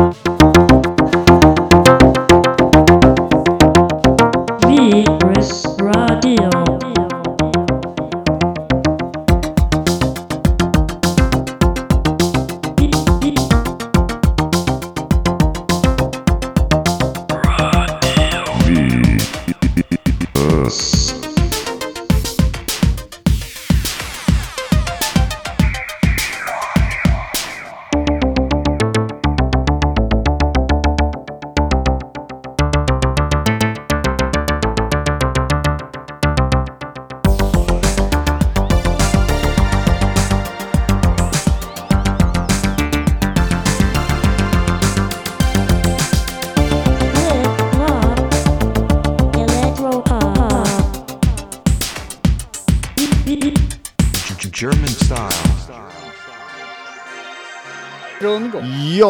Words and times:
Virus 0.00 0.29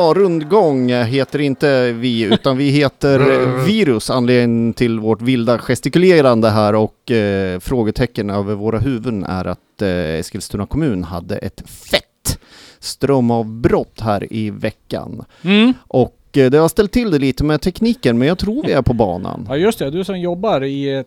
Rundgång. 0.00 0.90
Heter 0.90 1.40
inte 1.40 1.92
vi, 1.92 2.22
utan 2.22 2.56
vi 2.56 2.70
heter 2.70 3.20
eh, 3.20 3.64
Virus, 3.64 4.10
anledningen 4.10 4.74
till 4.74 5.00
vårt 5.00 5.22
vilda 5.22 5.58
gestikulerande 5.58 6.50
här 6.50 6.74
och 6.74 7.10
eh, 7.10 7.60
frågetecken 7.60 8.30
över 8.30 8.54
våra 8.54 8.78
huvuden 8.78 9.24
är 9.24 9.44
att 9.44 9.82
eh, 9.82 9.88
Eskilstuna 9.88 10.66
kommun 10.66 11.04
hade 11.04 11.36
ett 11.36 11.62
fett 11.70 12.38
strömavbrott 12.78 14.00
här 14.00 14.32
i 14.32 14.50
veckan. 14.50 15.24
Mm. 15.42 15.72
Och 15.88 16.18
eh, 16.36 16.50
det 16.50 16.58
har 16.58 16.68
ställt 16.68 16.92
till 16.92 17.10
det 17.10 17.18
lite 17.18 17.44
med 17.44 17.60
tekniken, 17.60 18.18
men 18.18 18.28
jag 18.28 18.38
tror 18.38 18.64
vi 18.64 18.72
är 18.72 18.82
på 18.82 18.94
banan. 18.94 19.46
Ja 19.48 19.56
just 19.56 19.78
det, 19.78 19.90
du 19.90 20.04
som 20.04 20.20
jobbar 20.20 20.64
i 20.64 21.04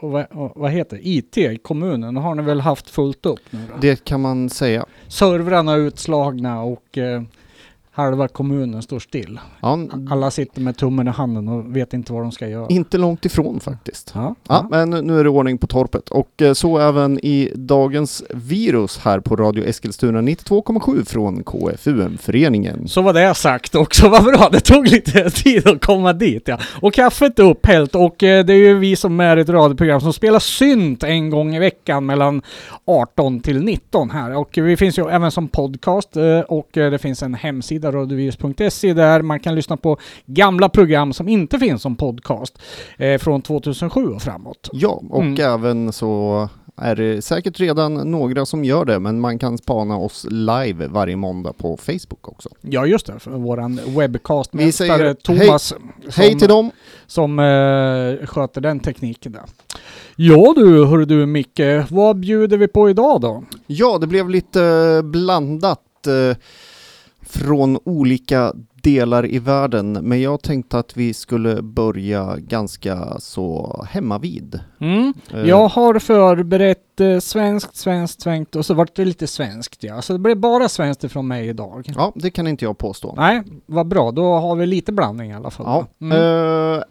på 0.00 0.24
vad, 0.54 0.70
heter? 0.70 0.98
IT 1.02 1.38
i 1.38 1.58
kommunen, 1.62 2.16
har 2.16 2.34
ni 2.34 2.42
väl 2.42 2.60
haft 2.60 2.90
fullt 2.90 3.26
upp 3.26 3.40
nu 3.50 3.58
då? 3.68 3.74
Det 3.80 4.04
kan 4.04 4.20
man 4.20 4.50
säga. 4.50 4.86
Servrarna 5.08 5.76
utslagna 5.76 6.62
och 6.62 6.98
eh, 6.98 7.22
halva 7.96 8.28
kommunen 8.28 8.82
står 8.82 8.98
still. 8.98 9.40
Ja, 9.60 9.78
Alla 10.10 10.30
sitter 10.30 10.60
med 10.60 10.76
tummen 10.76 11.08
i 11.08 11.10
handen 11.10 11.48
och 11.48 11.76
vet 11.76 11.94
inte 11.94 12.12
vad 12.12 12.22
de 12.22 12.32
ska 12.32 12.48
göra. 12.48 12.66
inte 12.68 12.98
långt 12.98 13.24
ifrån 13.24 13.60
faktiskt. 13.60 14.12
Ja, 14.14 14.34
Ja, 14.48 14.66
men 14.70 14.90
nu 14.90 15.20
är 15.20 15.24
det 15.24 15.30
ordning 15.30 15.58
på 15.58 15.66
torpet. 15.66 16.08
Och 16.08 16.42
eh, 16.42 16.52
så 16.52 16.78
även 16.78 17.18
i 17.24 17.52
dagens 17.54 18.22
virus 18.30 18.98
här 18.98 19.20
på 19.20 19.36
Radio 19.36 19.64
Eskilstuna 19.64 20.20
92,7 20.22 21.04
från 21.04 21.42
KFUM-föreningen. 21.44 22.88
Så 22.88 23.02
var 23.02 23.12
det 23.12 23.34
sagt 23.34 23.74
också, 23.74 24.08
vad 24.08 24.24
bra. 24.24 24.48
Det 24.52 24.60
tog 24.60 24.88
lite 24.88 25.30
tid 25.30 25.68
att 25.68 25.84
komma 25.84 26.12
dit 26.12 26.42
ja. 26.48 26.58
Och 26.82 26.94
kaffet 26.94 27.38
är 27.38 27.42
upphällt 27.50 27.94
och 27.94 28.22
eh, 28.22 28.44
det 28.44 28.52
är 28.52 28.56
ju 28.56 28.78
vi 28.78 28.96
som 28.96 29.20
är 29.20 29.36
ett 29.36 29.48
radioprogram 29.48 30.00
som 30.00 30.12
spelar 30.12 30.38
synt 30.38 31.02
en 31.02 31.30
gång 31.30 31.54
i 31.54 31.58
veckan 31.58 32.06
mellan 32.06 32.42
18 32.84 33.40
till 33.40 33.60
19 33.62 34.10
här. 34.10 34.36
Och 34.36 34.50
vi 34.52 34.76
finns 34.76 34.98
ju 34.98 35.08
även 35.10 35.30
som 35.30 35.48
podcast 35.48 36.16
eh, 36.16 36.40
och 36.40 36.68
det 36.72 36.98
finns 36.98 37.22
en 37.22 37.34
hemsida, 37.34 37.85
radiovirus.se, 37.92 38.92
där 38.94 39.22
man 39.22 39.40
kan 39.40 39.54
lyssna 39.54 39.76
på 39.76 39.96
gamla 40.26 40.68
program 40.68 41.12
som 41.12 41.28
inte 41.28 41.58
finns 41.58 41.82
som 41.82 41.96
podcast 41.96 42.58
eh, 42.98 43.18
från 43.18 43.42
2007 43.42 44.06
och 44.08 44.22
framåt. 44.22 44.68
Ja, 44.72 45.02
och 45.10 45.22
Mm. 45.22 45.40
även 45.54 45.92
så 45.92 46.48
är 46.76 46.96
det 46.96 47.22
säkert 47.24 47.60
redan 47.60 47.94
några 47.94 48.46
som 48.46 48.64
gör 48.64 48.84
det, 48.84 48.98
men 48.98 49.20
man 49.20 49.38
kan 49.38 49.58
spana 49.58 49.96
oss 49.96 50.26
live 50.30 50.86
varje 50.86 51.16
måndag 51.16 51.52
på 51.52 51.76
Facebook 51.76 52.28
också. 52.28 52.48
Ja 52.60 52.86
just 52.86 53.06
det, 53.06 53.18
för 53.18 53.30
våran 53.30 53.80
Vi 53.86 53.96
webbcastmästare 53.96 55.14
Thomas. 55.14 55.74
Hej 56.16 56.30
som- 56.30 56.38
till 56.38 56.48
dem! 56.48 56.70
som 57.06 57.38
eh, 57.38 58.26
sköter 58.26 58.60
den 58.60 58.80
tekniken 58.80 59.32
där. 59.32 59.42
Ja 60.16 60.52
du, 60.56 60.84
hör 60.86 60.98
du 60.98 61.26
Micke, 61.26 61.60
vad 61.90 62.16
bjuder 62.20 62.56
vi 62.56 62.68
på 62.68 62.90
idag 62.90 63.20
då? 63.20 63.44
Ja, 63.66 63.98
det 63.98 64.06
blev 64.06 64.30
lite 64.30 64.62
eh, 64.64 65.02
blandat 65.02 66.06
eh, 66.06 66.36
från 67.26 67.78
olika 67.84 68.52
delar 68.82 69.26
i 69.26 69.38
världen, 69.38 69.92
men 69.92 70.20
jag 70.20 70.42
tänkte 70.42 70.78
att 70.78 70.96
vi 70.96 71.14
skulle 71.14 71.62
börja 71.62 72.36
ganska 72.38 73.16
så 73.18 73.84
hemmavid. 73.90 74.60
Mm. 74.80 75.14
Eh, 75.34 75.40
Jag 75.42 75.68
har 75.68 75.98
förberett 75.98 77.00
eh, 77.00 77.18
svenskt, 77.18 77.76
svenskt, 77.76 78.20
svenskt 78.20 78.56
och 78.56 78.66
så 78.66 78.74
vart 78.74 78.96
det 78.96 79.04
lite 79.04 79.26
svenskt 79.26 79.82
ja. 79.84 80.02
Så 80.02 80.12
det 80.12 80.18
blev 80.18 80.36
bara 80.36 80.68
svenskt 80.68 81.04
ifrån 81.04 81.28
mig 81.28 81.48
idag. 81.48 81.92
Ja, 81.96 82.12
det 82.14 82.30
kan 82.30 82.46
inte 82.46 82.64
jag 82.64 82.78
påstå. 82.78 83.14
Nej, 83.16 83.42
vad 83.66 83.86
bra. 83.86 84.10
Då 84.10 84.34
har 84.34 84.56
vi 84.56 84.66
lite 84.66 84.92
blandning 84.92 85.30
i 85.30 85.34
alla 85.34 85.50
fall. 85.50 85.66
Ja. 85.66 85.86
Mm. 86.06 86.72
Eh, 86.76 86.82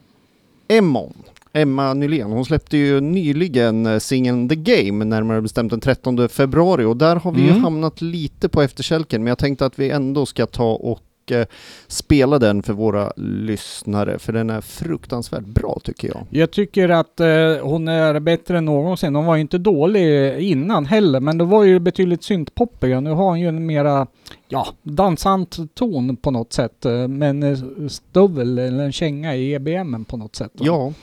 Emmon, 0.67 1.13
Emma 1.55 1.93
Nylén, 1.93 2.31
hon 2.31 2.45
släppte 2.45 2.77
ju 2.77 3.01
nyligen 3.01 3.85
eh, 3.85 3.97
singeln 3.99 4.49
The 4.49 4.55
Game, 4.55 5.05
närmare 5.05 5.41
bestämt 5.41 5.69
den 5.71 5.79
13 5.79 6.29
februari, 6.29 6.83
och 6.85 6.97
där 6.97 7.15
har 7.15 7.31
vi 7.31 7.41
ju 7.41 7.49
Mm. 7.49 7.63
hamnat 7.63 8.01
lite 8.01 8.49
på 8.49 8.61
efterkälken, 8.61 9.23
men 9.23 9.27
jag 9.31 9.37
tänkte 9.37 9.65
att 9.65 9.79
vi 9.79 9.89
ändå 9.89 10.25
ska 10.25 10.45
ta 10.45 10.71
och 10.73 11.01
eh, 11.31 11.45
spela 11.87 12.39
den 12.39 12.63
för 12.63 12.73
våra 12.73 13.11
lyssnare, 13.17 14.19
för 14.19 14.33
den 14.33 14.49
är 14.49 14.61
fruktansvärt 14.61 15.45
bra 15.45 15.79
tycker 15.83 16.07
jag. 16.07 16.21
Jag 16.29 16.51
tycker 16.51 16.89
att 16.89 17.19
eh, 17.19 17.27
hon 17.61 17.87
är 17.87 18.19
bättre 18.19 18.57
än 18.57 18.65
någonsin. 18.65 19.15
Hon 19.15 19.25
var 19.25 19.35
ju 19.35 19.41
inte 19.41 19.57
dålig 19.57 20.33
innan 20.39 20.85
heller, 20.85 21.19
men 21.19 21.37
det 21.37 21.43
var 21.45 21.63
ju 21.63 21.79
betydligt 21.79 22.23
syntpoppigare. 22.23 23.01
Nu 23.01 23.09
har 23.09 23.25
hon 23.25 23.39
ju 23.39 23.47
en 23.47 23.65
mera, 23.65 24.07
ja, 24.47 24.67
dansant 24.83 25.57
ton 25.75 26.15
på 26.15 26.31
något 26.31 26.53
sätt. 26.53 26.85
eh, 26.85 27.07
Men 27.07 27.43
eh, 27.43 27.57
stövel 27.87 28.57
eller 28.57 28.83
en 28.83 28.91
känga 28.91 29.35
i 29.35 29.53
EBM 29.53 30.05
på 30.05 30.17
något 30.17 30.35
sätt. 30.35 30.51
Ja, 30.53 30.93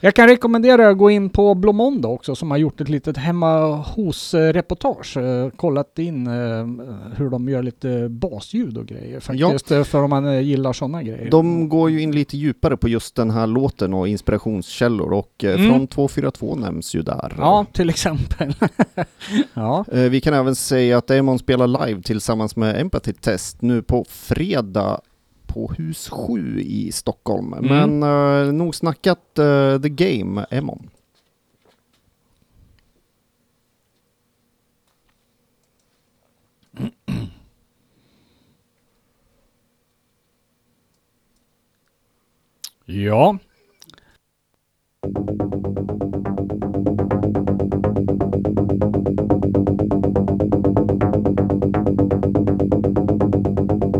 Jag 0.00 0.14
kan 0.14 0.28
rekommendera 0.28 0.88
att 0.88 0.98
gå 0.98 1.10
in 1.10 1.30
på 1.30 1.54
Blomonda 1.54 2.08
också 2.08 2.34
som 2.34 2.50
har 2.50 2.58
gjort 2.58 2.80
ett 2.80 2.88
litet 2.88 3.16
hemma 3.16 3.66
hos-reportage. 3.76 5.16
Eh, 5.16 5.50
kollat 5.50 5.98
in 5.98 6.26
hur 7.16 7.30
de 7.30 7.48
gör 7.48 7.62
lite 7.62 8.08
basljud 8.08 8.78
och 8.78 8.86
grejer 8.86 9.20
faktiskt. 9.20 9.70
eh, 9.70 9.84
För 9.84 10.02
om 10.02 10.10
man 10.10 10.44
gillar 10.44 10.72
sådana 10.72 11.02
grejer. 11.02 11.30
de 11.30 11.68
går 11.68 11.90
ju 11.90 12.00
in 12.02 12.12
lite 12.12 12.36
djupare 12.36 12.76
på 12.76 12.88
just 12.88 13.14
den 13.14 13.30
här 13.30 13.46
låten 13.46 13.94
och 13.94 14.08
inspirationskällor, 14.08 15.12
och 15.12 15.44
Mm. 15.44 15.70
från 15.70 15.86
242 15.86 16.54
nämns 16.56 16.94
ju 16.94 17.02
där. 17.02 17.34
Ja, 17.38 17.66
till 17.72 17.90
exempel. 17.90 18.54
ja. 19.54 19.84
Vi 19.92 20.20
kan 20.20 20.34
även 20.34 20.54
säga 20.54 20.98
att 20.98 21.10
Emon 21.10 21.38
spelar 21.38 21.86
live 21.86 22.02
tillsammans 22.02 22.56
med 22.56 22.73
Empathy 22.74 23.12
Test 23.12 23.62
nu 23.62 23.82
på 23.82 24.04
fredag 24.08 25.00
på 25.46 25.72
hus 25.78 26.10
7 26.10 26.60
i 26.60 26.92
Stockholm. 26.92 27.52
Mm. 27.52 27.66
Men 27.66 28.02
uh, 28.02 28.52
nog 28.52 28.74
snackat 28.74 29.38
eh, 29.38 29.80
The 29.80 29.88
Game, 29.88 30.46
Emon. 30.50 30.90
Ja. 42.86 43.38
El 48.74 48.90
videojuego 48.90 49.04
se 49.04 49.94
llama 49.94 50.14
El 50.14 50.48
videojuego 50.48 50.84
de 50.84 50.98
la 50.98 51.90
presentación 51.90 52.10
de 52.66 53.46
hoy. 53.86 53.93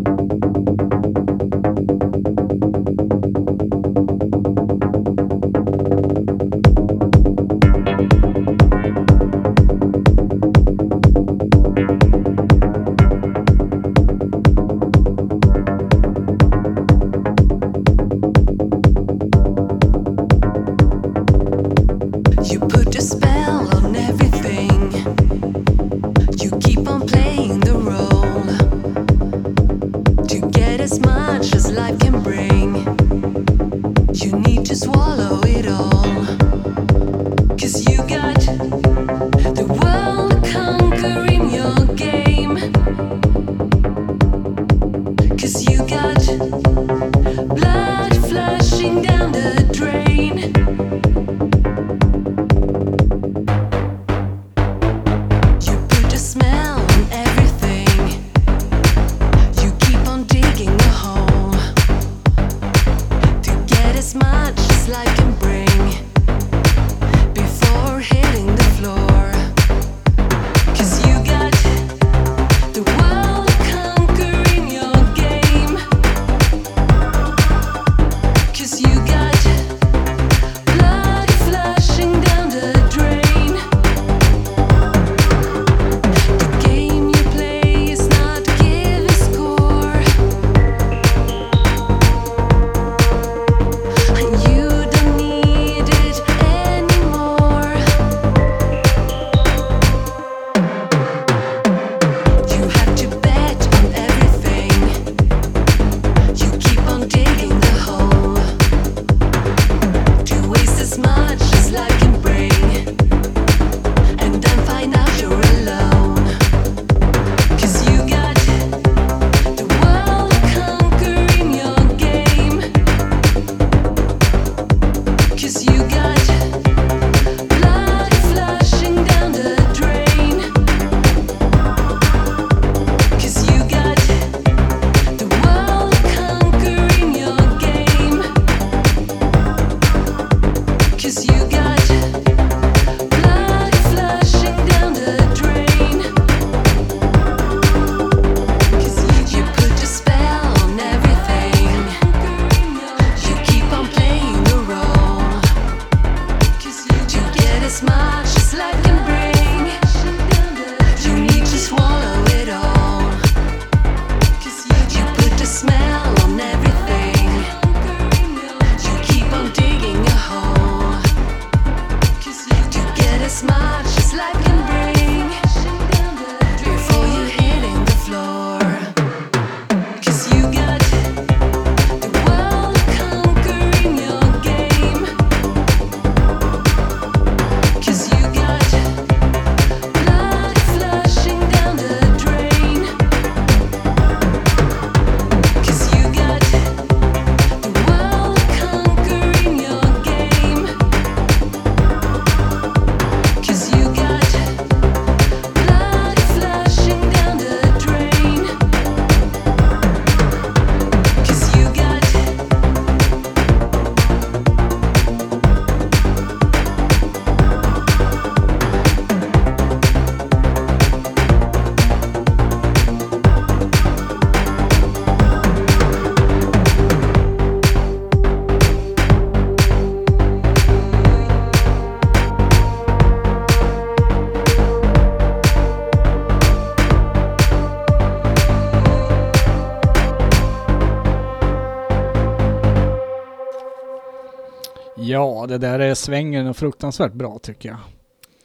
Ja, 245.45 245.49
det 245.49 245.59
där 245.59 245.79
är 245.79 245.95
svängen 245.95 246.47
och 246.47 246.57
fruktansvärt 246.57 247.13
bra 247.13 247.39
tycker 247.39 247.69
jag. 247.69 247.79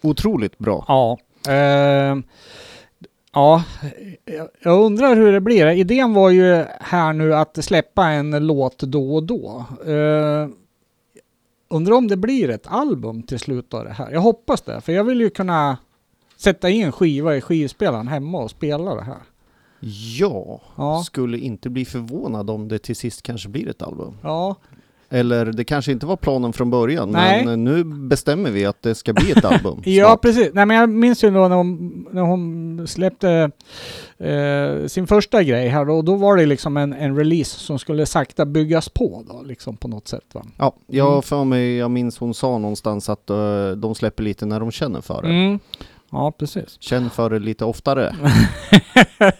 Otroligt 0.02 0.58
bra. 0.58 0.86
Ja. 0.88 1.18
ehm, 1.52 2.24
ja, 3.34 3.64
jag- 4.64 4.80
undrar 4.86 5.16
hur 5.16 5.32
det 5.32 5.42
blir. 5.42 5.68
Idén 5.68 6.14
var 6.14 6.30
ju 6.30 6.66
här 6.80 7.14
nu 7.14 7.36
att 7.36 7.64
släppa 7.66 8.06
en 8.08 8.48
låt 8.48 8.80
då 8.80 9.16
och 9.16 9.24
då. 9.24 9.66
Uh, 9.88 10.48
undrar 11.70 11.96
om 11.96 12.08
det 12.08 12.18
blir 12.18 12.50
ett 12.50 12.68
album 12.68 13.24
till 13.24 13.40
slut 13.40 13.74
av 13.74 13.84
det 13.84 13.92
här. 13.94 14.12
Jag 14.12 14.22
hoppas 14.22 14.62
det, 14.62 14.82
för 14.82 14.92
jag 14.94 15.04
vill 15.04 15.22
ju 15.22 15.30
kunna 15.30 15.78
sätta 16.38 16.70
in 16.70 16.92
skiva 16.92 17.36
i 17.36 17.42
skivspelaren 17.42 18.08
hemma 18.08 18.40
och 18.44 18.52
spela 18.52 18.96
det 18.96 19.04
här. 19.04 19.18
Ja, 20.20 20.62
Ja. 20.78 21.04
skulle 21.06 21.38
inte 21.38 21.70
bli 21.70 21.86
förvånad 21.86 22.50
om 22.50 22.68
det 22.68 22.80
till 22.80 22.96
sist 22.96 23.24
kanske 23.24 23.50
blir 23.50 23.68
ett 23.70 23.82
album. 23.82 24.18
Ja, 24.24 24.56
Eller 25.12 25.46
det 25.46 25.64
kanske 25.64 25.92
inte 25.92 26.06
var 26.06 26.16
planen 26.16 26.54
från 26.54 26.70
början, 26.70 27.10
Nej. 27.12 27.46
men 27.46 27.64
nu 27.64 27.84
bestämmer 27.84 28.52
vi 28.52 28.66
att 28.66 28.82
det 28.82 28.96
ska 28.96 29.14
bli 29.14 29.32
ett 29.32 29.46
album. 29.46 29.82
Ja, 29.86 30.06
snart. 30.08 30.22
precis. 30.22 30.50
Nej, 30.54 30.66
men 30.66 30.78
jag 30.78 30.90
minns 30.90 31.24
ju 31.24 31.30
då 31.32 31.48
när 31.48 31.56
hon, 31.56 32.06
när 32.12 32.22
hon 32.22 32.88
släppte 32.88 33.52
eh, 34.18 34.88
sin 34.88 35.08
första 35.08 35.44
grej 35.44 35.68
här 35.68 35.86
då, 35.86 36.02
då 36.02 36.16
var 36.16 36.38
det 36.38 36.46
liksom 36.46 36.78
en, 36.78 36.94
en 36.94 37.16
release 37.18 37.60
som 37.60 37.80
skulle 37.80 38.06
sakta 38.06 38.46
byggas 38.46 38.90
på 38.90 39.24
då, 39.30 39.42
liksom 39.44 39.78
på 39.78 39.88
något 39.88 40.08
sätt 40.08 40.26
va. 40.34 40.46
Ja, 40.58 40.74
jag 40.88 41.10
Mm. 41.12 41.22
för 41.22 41.44
mig, 41.44 41.76
jag 41.78 41.92
minns 41.92 42.18
hon 42.18 42.34
sa 42.34 42.58
någonstans 42.58 43.10
att 43.10 43.30
eh, 43.30 43.70
de 43.72 43.96
släpper 43.96 44.24
lite 44.24 44.46
när 44.46 44.60
de 44.60 44.72
känner 44.72 45.02
för 45.02 45.22
det. 45.22 45.28
Mm. 45.30 45.60
Ja, 46.12 46.32
precis. 46.32 46.78
Känn 46.80 47.10
för 47.10 47.30
det 47.30 47.40
lite 47.40 47.66
oftare. 47.66 48.16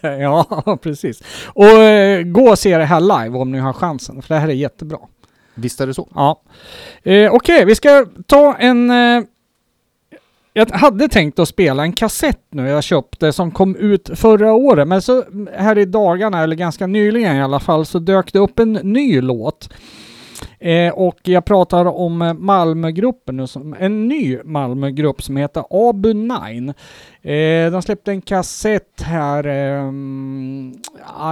ja, 0.02 0.78
precis. 0.82 1.22
Och 1.46 1.64
eh, 1.66 2.22
gå 2.22 2.50
och 2.50 2.58
se 2.58 2.78
det 2.78 2.84
här 2.84 3.00
live 3.00 3.38
om 3.38 3.52
ni 3.52 3.58
har 3.58 3.72
chansen, 3.72 4.22
för 4.22 4.34
det 4.34 4.40
här 4.40 4.48
är 4.48 4.52
jättebra. 4.52 4.98
Visst 5.60 5.80
är 5.80 5.86
det 5.86 5.94
så? 5.94 6.08
Ja. 6.14 6.42
Eh, 7.02 7.34
Okej, 7.34 7.64
vi 7.64 7.74
ska 7.74 8.06
ta 8.26 8.56
en... 8.56 8.90
Eh, 8.90 9.22
jag 10.52 10.70
hade 10.70 11.08
tänkt 11.08 11.38
att 11.38 11.48
spela 11.48 11.82
en 11.82 11.92
kassett 11.92 12.40
nu 12.50 12.68
jag 12.68 12.84
köpte 12.84 13.32
som 13.32 13.50
kom 13.50 13.76
ut 13.76 14.10
förra 14.14 14.52
året, 14.52 14.88
men 14.88 15.02
så 15.02 15.24
här 15.56 15.78
i 15.78 15.84
dagarna, 15.84 16.42
eller 16.42 16.56
ganska 16.56 16.86
nyligen 16.86 17.36
i 17.36 17.42
alla 17.42 17.60
fall, 17.60 17.86
så 17.86 17.98
dök 17.98 18.32
det 18.32 18.38
upp 18.38 18.58
en 18.58 18.72
ny 18.72 19.20
låt. 19.20 19.68
Eh, 20.60 20.92
och 20.92 21.18
jag 21.22 21.44
pratar 21.44 21.84
om 21.84 22.36
Malmögruppen 22.38 23.36
nu, 23.36 23.46
som, 23.46 23.76
en 23.78 24.08
ny 24.08 24.38
Malmögrupp 24.44 25.22
som 25.22 25.36
heter 25.36 25.64
Abu 25.70 26.14
9. 26.14 26.74
Eh, 27.22 27.72
de 27.72 27.82
släppte 27.82 28.10
en 28.10 28.20
kassett 28.20 29.02
här, 29.02 29.46
eh, 29.46 29.92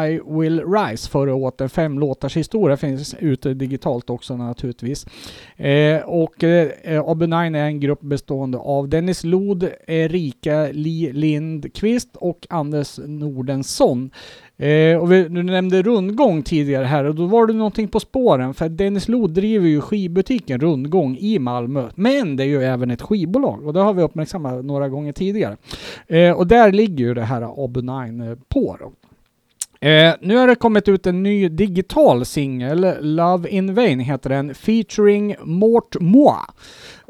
I 0.07 0.21
Will 0.27 0.65
Rise 0.65 1.11
förra 1.11 1.35
året, 1.35 1.61
en 1.61 1.69
fem 1.69 1.99
låtars 1.99 2.37
historia, 2.37 2.77
finns 2.77 3.15
ute 3.19 3.55
digitalt 3.55 4.11
också 4.11 4.37
naturligtvis. 4.37 5.07
Eh, 5.57 6.01
och 6.01 6.45
eh, 6.45 7.05
Abu 7.07 7.27
9 7.27 7.37
är 7.39 7.55
en 7.55 7.81
grupp 7.81 8.01
bestående 8.01 8.59
av 8.59 8.89
Dennis 8.89 9.25
Lod, 9.25 9.69
Erika 9.87 10.69
Li 10.73 11.13
Lindqvist 11.13 12.17
och 12.17 12.47
Anders 12.51 12.99
Nordensson. 13.07 14.11
Eh, 14.59 14.97
och 14.99 15.13
vi, 15.13 15.29
du 15.29 15.43
nämnde 15.43 15.83
rundgång 15.83 16.43
tidigare 16.43 16.85
här 16.85 17.05
och 17.05 17.15
då 17.15 17.27
var 17.27 17.47
det 17.47 17.53
någonting 17.53 17.89
på 17.89 18.01
spåren 18.01 18.55
för 18.55 18.69
Dennis 18.69 19.09
Lod 19.09 19.31
driver 19.31 19.69
ju 19.69 19.81
skibutiken 19.81 20.61
Rundgång 20.61 21.17
i 21.21 21.39
Malmö. 21.39 21.89
Men 21.95 22.37
det 22.37 22.43
är 22.43 22.47
ju 22.47 22.63
även 22.63 22.91
ett 22.91 23.03
skivbolag 23.03 23.67
och 23.67 23.73
det 23.73 23.81
har 23.81 23.93
vi 23.93 24.03
uppmärksammat 24.03 24.65
några 24.65 24.89
gånger 24.89 25.13
tidigare. 25.13 25.57
Eh, 26.07 26.33
och 26.33 26.47
där 26.47 26.73
ligger 26.73 27.05
ju 27.05 27.15
det 27.15 27.25
här 27.25 27.61
Obu 27.61 27.83
9 27.83 28.37
på 28.49 28.77
då. 28.81 28.93
Eh, 29.81 30.15
nu 30.21 30.37
har 30.37 30.47
det 30.47 30.55
kommit 30.55 30.89
ut 30.89 31.07
en 31.07 31.23
ny 31.23 31.49
digital 31.49 32.25
singel, 32.25 32.95
Love 33.01 33.49
in 33.49 33.75
Vain 33.75 34.01
heter 34.01 34.31
den, 34.31 34.55
featuring 34.55 35.37
Mort 35.43 35.97
Moi. 36.01 36.37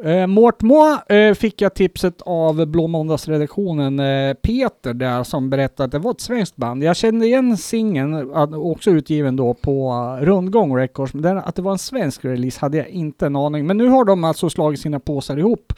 Eh, 0.05 0.26
Mort 0.26 0.62
eh, 1.09 1.35
fick 1.35 1.61
jag 1.61 1.75
tipset 1.75 2.23
av 2.23 2.67
Blå 2.67 2.87
Måndagsredaktionen 2.87 4.00
eh, 4.00 4.35
Peter 4.35 4.95
där 4.95 5.25
som 5.25 5.50
berättade 5.50 5.85
att 5.85 5.93
det 5.93 5.99
var 5.99 6.11
ett 6.11 6.21
svenskt 6.21 6.57
band. 6.57 6.85
Jag 6.85 6.97
kände 6.97 7.26
igen 7.26 7.57
singeln, 7.57 8.31
också 8.55 8.90
utgiven 8.90 9.37
då 9.37 9.55
på 9.55 9.93
uh, 9.93 10.25
Rundgång 10.25 10.76
Records, 10.76 11.14
men 11.14 11.23
den, 11.23 11.38
att 11.38 11.55
det 11.55 11.62
var 11.62 11.73
en 11.73 11.78
svensk 11.78 12.25
release 12.25 12.61
hade 12.61 12.76
jag 12.76 12.88
inte 12.88 13.26
en 13.26 13.37
aning. 13.37 13.67
Men 13.67 13.76
nu 13.76 13.88
har 13.88 14.05
de 14.05 14.25
alltså 14.25 14.50
slagit 14.50 14.81
sina 14.81 15.00
påsar 15.00 15.37
ihop 15.37 15.73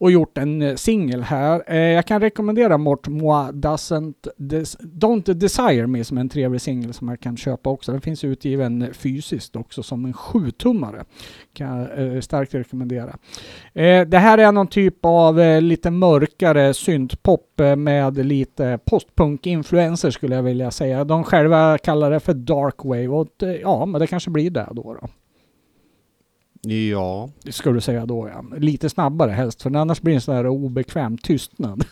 och 0.00 0.10
gjort 0.10 0.38
en 0.38 0.62
uh, 0.62 0.74
singel 0.76 1.22
här. 1.22 1.62
Eh, 1.66 1.76
jag 1.76 2.06
kan 2.06 2.20
rekommendera 2.20 2.78
Mortmois 2.78 3.50
Doesn't 3.50 4.14
Des- 4.38 4.76
Don't 4.80 5.32
Desire 5.34 5.86
Me 5.86 6.04
som 6.04 6.16
är 6.16 6.20
en 6.20 6.28
trevlig 6.28 6.60
singel 6.60 6.92
som 6.94 7.06
man 7.06 7.18
kan 7.18 7.36
köpa 7.36 7.70
också. 7.70 7.92
Den 7.92 8.00
finns 8.00 8.24
utgiven 8.24 8.88
fysiskt 8.92 9.56
också 9.56 9.82
som 9.82 10.04
en 10.04 10.12
sjutummare. 10.12 11.04
Kan 11.52 11.78
jag 11.78 12.14
eh, 12.14 12.20
starkt 12.20 12.54
rekommendera. 12.54 13.16
Eh, 13.76 14.06
det 14.06 14.18
här 14.18 14.38
är 14.38 14.52
någon 14.52 14.66
typ 14.66 14.98
av 15.02 15.40
eh, 15.40 15.60
lite 15.60 15.90
mörkare 15.90 16.74
syntpop 16.74 17.60
eh, 17.60 17.76
med 17.76 18.26
lite 18.26 18.78
postpunk-influenser 18.84 20.10
skulle 20.10 20.34
jag 20.34 20.42
vilja 20.42 20.70
säga. 20.70 21.04
De 21.04 21.24
själva 21.24 21.78
kallar 21.78 22.10
det 22.10 22.20
för 22.20 22.34
dark 22.34 22.84
wave 22.84 23.08
och 23.08 23.28
ja, 23.62 23.86
men 23.86 24.00
det 24.00 24.06
kanske 24.06 24.30
blir 24.30 24.50
det 24.50 24.68
då. 24.70 24.96
då. 25.00 25.08
Ja, 26.72 27.30
Det 27.42 27.52
Ska 27.52 27.70
du 27.70 27.80
säga 27.80 28.06
då 28.06 28.28
ja. 28.28 28.58
Lite 28.58 28.88
snabbare 28.88 29.30
helst, 29.30 29.62
för 29.62 29.76
annars 29.76 30.00
blir 30.00 30.12
det 30.12 30.16
en 30.16 30.20
sån 30.20 30.36
här 30.36 30.46
obekväm 30.46 31.18
tystnad. 31.18 31.84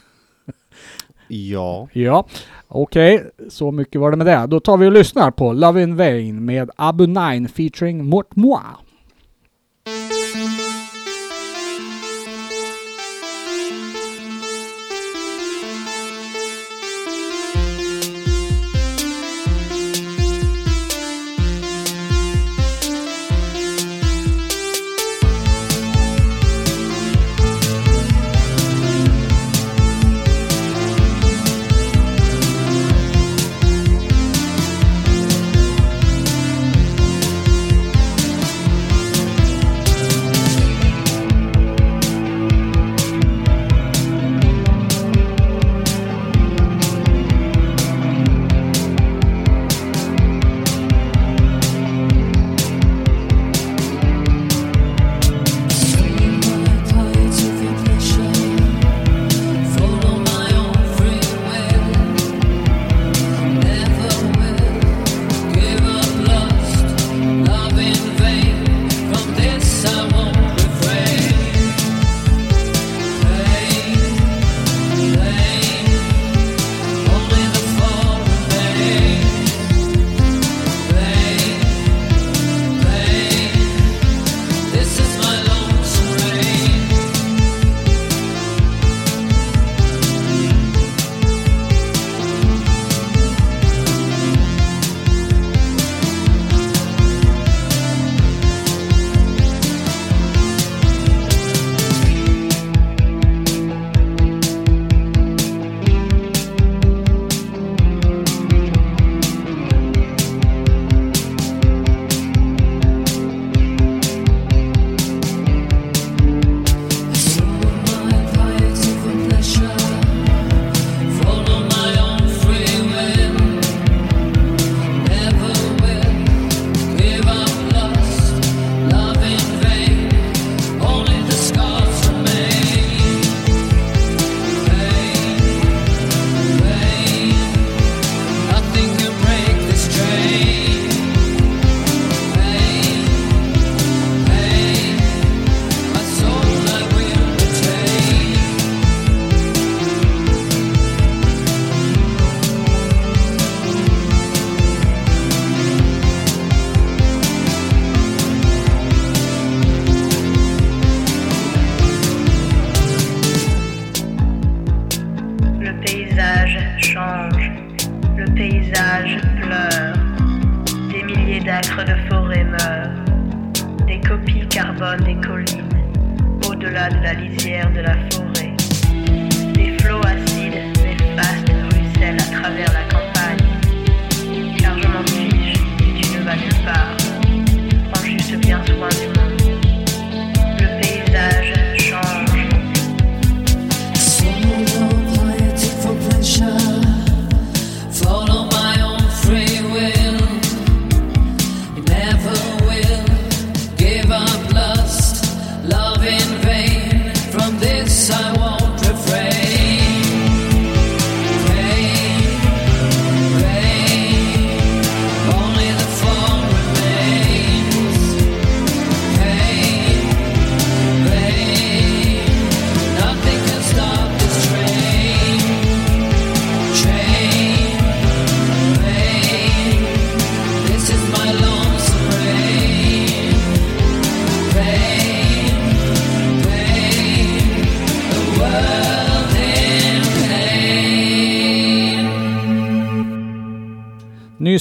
ja. 1.28 1.88
Ja, 1.92 2.26
okej, 2.68 3.30
så 3.48 3.70
mycket 3.70 4.00
var 4.00 4.10
det 4.10 4.16
med 4.16 4.26
det. 4.26 4.46
Då 4.46 4.60
tar 4.60 4.76
vi 4.76 4.86
och 4.86 4.92
lyssnar 4.92 5.30
på 5.30 5.52
Love 5.52 5.82
in 5.82 5.96
Vain 5.96 6.44
med 6.44 6.70
Abu 6.76 7.06
9 7.06 7.48
featuring 7.48 8.04
Mort 8.04 8.36
Moi. 8.36 8.60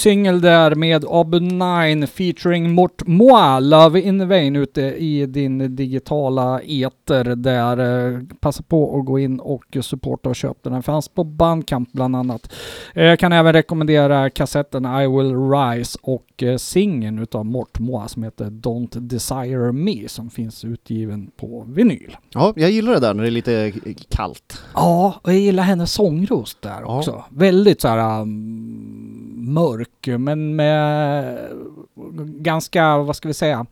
Singel 0.03 0.41
där 0.41 0.75
med 0.75 1.03
Ob9 1.03 2.05
featuring 2.05 2.71
Mort 2.71 3.07
Moi, 3.07 3.59
Love 3.61 4.01
in 4.01 4.27
Vain 4.27 4.55
ute 4.55 4.81
i 4.81 5.25
din 5.25 5.75
digitala 5.75 6.61
eter 6.61 7.23
där. 7.35 8.07
Eh, 8.13 8.19
Passa 8.39 8.63
på 8.63 8.99
att 8.99 9.05
gå 9.05 9.19
in 9.19 9.39
och 9.39 9.77
supporta 9.81 10.29
och 10.29 10.35
köpa 10.35 10.59
den. 10.63 10.73
Den 10.73 10.83
fanns 10.83 11.07
på 11.07 11.23
Bandcamp 11.23 11.91
bland 11.91 12.15
annat. 12.15 12.53
Eh, 12.93 13.03
Jag 13.03 13.19
kan 13.19 13.31
även 13.31 13.53
rekommendera 13.53 14.29
kassetten 14.29 14.85
I 14.85 15.07
Will 15.07 15.35
Rise 15.51 15.97
och 16.01 16.43
eh, 16.43 16.57
singeln 16.57 17.19
utav 17.19 17.45
Mort 17.45 17.79
Moi 17.79 18.09
som 18.09 18.23
heter 18.23 18.45
Don't 18.45 18.99
Desire 18.99 19.71
Me 19.71 20.07
som 20.07 20.29
finns 20.29 20.65
utgiven 20.65 21.31
på 21.37 21.65
vinyl. 21.67 22.17
Ja, 22.33 22.53
jag 22.55 22.71
gillar 22.71 22.93
det 22.93 22.99
där 22.99 23.13
när 23.13 23.23
det 23.23 23.29
är 23.29 23.31
lite 23.31 23.73
kallt. 24.09 24.61
Ja, 24.73 25.15
och 25.23 25.31
jag 25.33 25.39
gillar 25.39 25.63
hennes 25.63 25.91
sångröst 25.93 26.61
där 26.61 26.81
Ja. 26.81 26.97
också. 26.97 27.23
Väldigt 27.29 27.81
så 27.81 27.87
här 27.87 28.21
um, 28.21 29.12
mörk, 29.43 30.07
men 30.19 30.55
med 30.55 31.37
ganska, 32.25 32.97
vad 32.97 33.15
ska 33.15 33.27
vi 33.27 33.33
säga, 33.33 33.65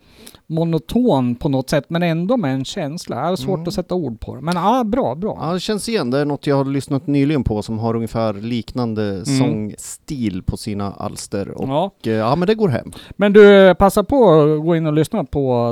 monoton 0.48 1.36
på 1.36 1.50
något 1.50 1.70
sätt, 1.70 1.86
men 1.88 2.04
ändå 2.04 2.38
med 2.38 2.54
en 2.54 2.66
känsla. 2.66 3.16
Jag 3.16 3.24
har 3.26 3.36
svårt 3.36 3.56
Mm. 3.58 3.68
att 3.68 3.74
sätta 3.74 3.96
ord 3.96 4.20
på 4.20 4.36
det. 4.36 4.42
Men 4.42 4.56
ja, 4.56 4.84
bra, 4.84 5.16
bra. 5.16 5.38
Ja, 5.42 5.54
det 5.54 5.60
känns 5.60 5.90
igen. 5.90 6.12
Det 6.12 6.20
är 6.20 6.26
något 6.26 6.48
jag 6.48 6.56
har 6.56 6.66
lyssnat 6.66 7.08
nyligen 7.08 7.44
på 7.44 7.62
som 7.62 7.80
har 7.80 7.96
ungefär 7.96 8.34
liknande 8.34 9.26
sångstil 9.26 10.44
på 10.44 10.58
sina 10.58 10.92
alster. 10.92 11.50
Och 11.52 11.70
Ja. 11.70 11.92
eh, 12.06 12.12
ja, 12.12 12.36
men 12.36 12.48
det 12.48 12.56
går 12.56 12.70
hem. 12.70 12.92
Men 13.12 13.34
du, 13.34 13.76
passa 13.76 14.04
på 14.04 14.42
att 14.42 14.62
gå 14.66 14.76
in 14.76 14.86
och 14.86 14.94
lyssna 14.94 15.24
på 15.24 15.72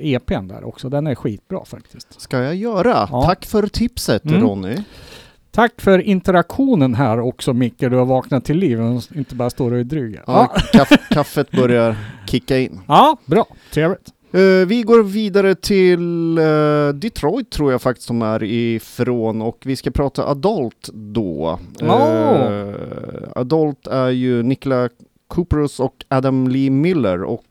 EPn 0.00 0.48
där 0.48 0.64
också. 0.64 0.88
Den 0.88 1.06
är 1.06 1.14
skitbra 1.14 1.64
faktiskt. 1.64 2.20
Ska 2.20 2.38
jag 2.42 2.54
göra. 2.54 3.08
Ja. 3.12 3.22
Tack 3.22 3.46
för 3.46 3.66
tipset 3.66 4.24
Mm. 4.24 4.40
Ronny. 4.42 4.76
Tack 5.56 5.80
för 5.80 5.98
interaktionen 5.98 6.94
här 6.94 7.20
också 7.20 7.52
Micke. 7.52 7.78
Du 7.80 7.96
har 7.96 8.04
vaknat 8.04 8.44
till 8.44 8.56
liv 8.58 8.80
och 8.80 9.02
inte 9.16 9.34
bara 9.34 9.50
står 9.50 9.72
och 9.72 9.78
är 9.78 9.84
dryg. 9.84 10.14
Ja, 10.26 10.52
Ja. 10.54 10.60
kaff, 10.72 11.08
kaffet 11.10 11.50
börjar 11.50 11.96
kicka 12.26 12.58
in. 12.58 12.80
ja, 12.88 13.16
bra. 13.24 13.46
Trevligt. 13.72 14.12
Eh, 14.32 14.66
vi 14.66 14.82
går 14.86 15.02
vidare 15.02 15.54
till 15.54 16.38
eh, 16.38 16.88
Detroit 16.94 17.50
tror 17.50 17.72
jag 17.72 17.82
faktiskt 17.82 18.08
de 18.08 18.22
är 18.22 18.42
ifrån 18.44 19.42
och 19.42 19.58
vi 19.64 19.76
ska 19.76 19.90
prata 19.90 20.26
Adult 20.26 20.88
då. 20.92 21.58
Oh. 21.80 21.90
Eh, 21.90 22.74
Adult 23.36 23.86
är 23.86 24.08
ju 24.10 24.42
Nicola 24.42 24.88
Cooperus 25.28 25.80
och 25.80 26.04
Adam 26.08 26.48
Lee 26.48 26.70
Miller 26.70 27.22
och 27.22 27.42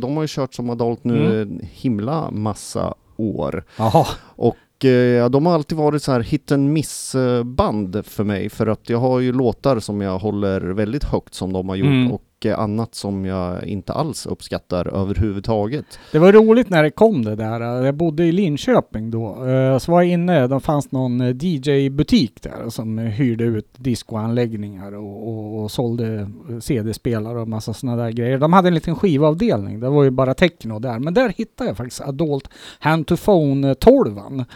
de 0.00 0.16
har 0.16 0.22
ju 0.22 0.28
kört 0.28 0.54
som 0.54 0.70
Adult 0.70 1.04
nu 1.04 1.26
Mm. 1.26 1.40
en 1.40 1.60
himla 1.72 2.30
massa 2.30 2.94
år. 3.16 3.64
Jaha. 3.76 4.06
Och 4.20 4.56
eh, 4.84 4.90
ja, 4.90 5.28
de 5.28 5.46
har 5.46 5.54
alltid 5.54 5.78
varit 5.78 6.02
så 6.02 6.12
här 6.12 6.20
hit 6.20 6.52
and 6.52 6.72
miss 6.72 7.14
eh, 7.14 7.42
band 7.44 8.06
för 8.06 8.24
mig 8.24 8.48
för 8.48 8.66
att 8.66 8.88
jag 8.88 8.98
har 8.98 9.20
ju 9.20 9.32
låtar 9.32 9.80
som 9.80 10.00
jag 10.00 10.18
håller 10.18 10.60
väldigt 10.60 11.04
högt 11.04 11.34
som 11.34 11.52
de 11.52 11.68
har 11.68 11.76
gjort 11.76 11.86
Mm. 11.86 12.12
och 12.12 12.22
eh, 12.46 12.58
annat 12.58 12.94
som 12.94 13.24
jag 13.24 13.64
inte 13.64 13.92
alls 13.92 14.26
uppskattar 14.26 14.94
överhuvudtaget. 15.02 15.98
Det 16.12 16.18
var 16.18 16.32
roligt 16.32 16.70
när 16.70 16.82
det 16.82 16.90
kom 16.90 17.24
det 17.24 17.36
där. 17.36 17.60
Jag 17.60 17.94
bodde 17.94 18.24
i 18.24 18.32
Linköping 18.32 19.10
då. 19.10 19.46
Eh, 19.48 19.78
Så 19.78 19.92
var 19.92 20.02
jag 20.02 20.10
inne, 20.12 20.46
det 20.46 20.60
fanns 20.60 20.92
någon 20.92 21.20
eh, 21.20 21.36
DJ-butik 21.40 22.42
där 22.42 22.68
som 22.70 22.98
hyrde 22.98 23.44
ut 23.44 23.68
discoanläggningar 23.76 24.92
och, 24.92 25.28
och, 25.28 25.62
och 25.62 25.70
sålde 25.70 26.14
eh, 26.50 26.58
CD-spelare 26.60 27.40
och 27.40 27.48
massa 27.48 27.74
sådana 27.74 28.02
där 28.02 28.10
grejer. 28.10 28.38
De 28.38 28.52
hade 28.52 28.68
en 28.68 28.74
liten 28.74 28.96
skivavdelning, 28.96 29.80
det 29.80 29.88
var 29.88 30.04
ju 30.04 30.10
bara 30.10 30.34
techno 30.34 30.78
där. 30.78 30.98
Men 30.98 31.14
där 31.14 31.28
hittade 31.36 31.70
jag 31.70 31.76
faktiskt 31.76 32.00
Adult 32.00 32.48
Hand 32.78 33.06
to 33.06 33.16
Phone 33.16 33.74
12 33.74 34.10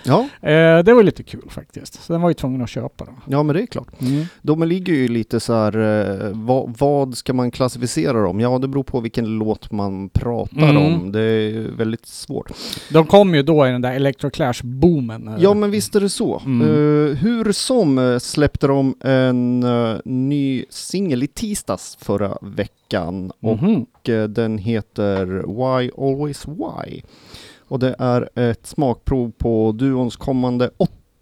Ja, 0.05 0.29
Det 0.83 0.95
var 0.95 1.03
lite 1.03 1.23
kul 1.23 1.51
faktiskt. 1.51 2.03
Så 2.03 2.13
den 2.13 2.23
var 2.23 2.31
ju 2.31 2.35
tvungen 2.35 2.63
att 2.63 2.69
köpa 2.71 3.05
då. 3.05 3.13
ja 3.27 3.43
men 3.43 3.57
det 3.57 3.63
är 3.63 3.67
klart. 3.67 4.01
Mm. 4.01 4.25
De 4.43 4.63
ligger 4.63 4.93
ju 4.95 5.09
lite 5.09 5.41
så 5.41 5.53
här, 5.53 6.31
vad, 6.35 6.75
vad 6.79 7.17
ska 7.17 7.33
man 7.33 7.51
klassificera 7.51 7.74
dem? 8.23 8.41
Ja, 8.41 8.59
det 8.59 8.69
beror 8.69 8.83
på 8.83 9.01
vilken 9.01 9.27
låt 9.27 9.71
man 9.73 10.09
pratar 10.09 10.71
Mm. 10.71 10.77
om. 10.77 11.13
Det 11.13 11.21
är 11.21 11.77
väldigt 11.77 12.07
svårt. 12.07 12.51
De 12.93 13.07
kom 13.07 13.35
ju 13.35 13.43
då 13.43 13.67
i 13.67 13.71
den 13.71 13.83
där 13.83 13.93
Electroclash-boomen. 13.95 15.37
Ja, 15.39 15.55
men 15.55 15.71
visst 15.71 15.97
är 15.97 16.01
det 16.01 16.09
så. 16.09 16.43
Mm. 16.47 16.61
Eh, 16.69 17.15
hur 17.17 17.53
som 17.53 17.99
eh, 17.99 18.19
släppte 18.19 18.67
de 18.67 18.95
en 19.01 19.63
eh, 19.63 19.97
ny 20.05 20.65
singel 20.71 21.23
i 21.23 21.27
tisdags 21.27 21.97
förra 22.01 22.39
veckan 22.43 23.33
Mhm. 23.41 23.83
och 24.03 24.09
eh, 24.09 24.29
den 24.29 24.59
heter 24.59 25.27
Why 25.27 25.91
Always 25.99 26.49
Why. 26.49 27.03
Och 27.69 27.79
det 27.79 27.97
är 27.99 28.29
ett 28.51 28.67
smakprov 28.67 29.33
på 29.39 29.73
duons 29.73 30.17
kommande 30.17 30.71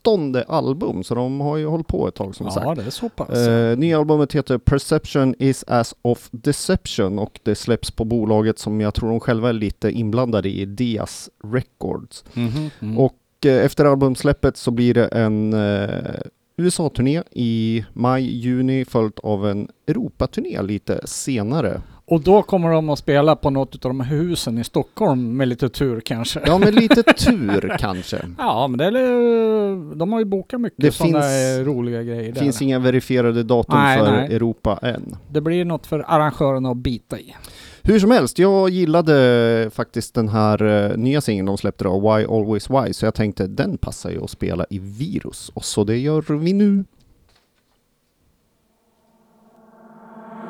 åttonde 0.03 0.45
album, 0.49 1.05
så 1.05 1.15
de 1.15 1.41
har 1.41 1.57
ju 1.57 1.67
hållit 1.67 1.87
på 1.87 2.09
ett 2.09 2.15
tag 2.15 2.35
som 2.35 2.51
sagt. 2.51 2.67
Ja, 2.67 2.75
det 2.75 2.83
är 2.83 2.91
så 2.91 3.09
pass. 3.09 3.39
Eh, 3.39 3.79
nya 3.79 3.99
albumet 3.99 4.33
heter 4.33 4.59
Perception 4.59 5.35
is 5.39 5.65
as 5.67 5.95
of 6.03 6.29
Deception 6.31 7.19
och 7.19 7.41
det 7.43 7.55
släpps 7.55 7.91
på 7.91 8.05
bolaget 8.05 8.59
som 8.59 8.81
jag 8.81 8.95
tror 8.95 9.11
de 9.11 9.21
själva 9.21 9.49
är 9.49 9.53
lite 9.53 9.91
inblandade 9.91 10.49
i, 10.49 10.65
Diaz 10.65 11.31
Records. 11.45 12.25
Mhm. 12.35 12.71
Mm. 12.81 12.99
Och 12.99 13.47
eh, 13.47 13.65
efter 13.65 13.85
albumsläppet 13.85 14.57
så 14.57 14.71
blir 14.71 14.95
det 14.95 15.07
en 15.07 15.53
eh, 15.53 16.21
USA-turné 16.57 17.23
i 17.31 17.85
maj-juni 17.93 18.85
följt 18.85 19.19
av 19.19 19.49
en 19.49 19.69
Europaturné 19.87 20.63
lite 20.63 21.01
senare. 21.05 21.83
Och 22.05 22.21
då 22.21 22.43
kommer 22.43 22.71
de 22.71 22.91
att 22.91 22.99
spela 22.99 23.37
på 23.37 23.51
något 23.51 23.75
av 23.75 23.91
de 23.91 24.01
här 24.01 24.17
husen 24.17 24.59
i 24.59 24.65
Stockholm 24.65 25.37
med 25.37 25.49
lite 25.49 25.69
tur 25.69 26.01
kanske. 26.01 26.41
Ja, 26.47 26.59
med 26.59 26.75
lite 26.75 27.03
tur 27.17 27.77
kanske. 27.79 28.19
Ja, 28.39 28.69
men 28.69 28.79
det 28.79 28.85
är, 28.85 29.95
de 29.95 30.13
har 30.13 30.19
ju 30.19 30.25
bokat 30.25 30.61
mycket 30.61 30.81
Det 30.81 30.93
sådana 30.93 31.59
roliga 31.65 32.03
grejer 32.03 32.33
Det 32.33 32.41
finns 32.41 32.63
inga 32.63 32.79
verifierade 32.79 33.43
datum 33.43 33.79
Nej, 33.79 33.99
för 33.99 34.13
nej. 34.13 34.35
Europa 34.35 34.79
än. 34.83 35.17
Det 35.31 35.41
blir 35.41 35.65
något 35.65 35.87
för 35.87 36.05
arrangörerna 36.09 36.71
att 36.71 36.77
bita 36.77 37.19
i. 37.19 37.37
Hur 37.83 37.99
som 37.99 38.11
helst, 38.11 38.39
jag 38.39 38.71
gillade 38.71 39.71
faktiskt 39.75 40.15
den 40.15 40.29
här 40.29 40.63
eh, 40.91 40.97
nya 40.97 41.21
singeln 41.21 41.47
de 41.47 41.59
släppte 41.59 41.85
då, 41.85 42.01
Why 42.01 42.25
Always 42.25 42.71
Why, 42.71 42.93
så 42.93 43.07
jag 43.07 43.15
tänkte 43.15 43.47
den 43.47 43.79
passar 43.79 44.11
ju 44.11 44.25
att 44.25 44.31
spela 44.31 44.67
i 44.71 44.79
virus, 44.79 45.51
och 45.55 45.65
så 45.65 45.85
det 45.85 45.99
gör 45.99 46.39
vi 46.39 46.53
nu. 46.53 46.85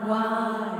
They 0.08 0.71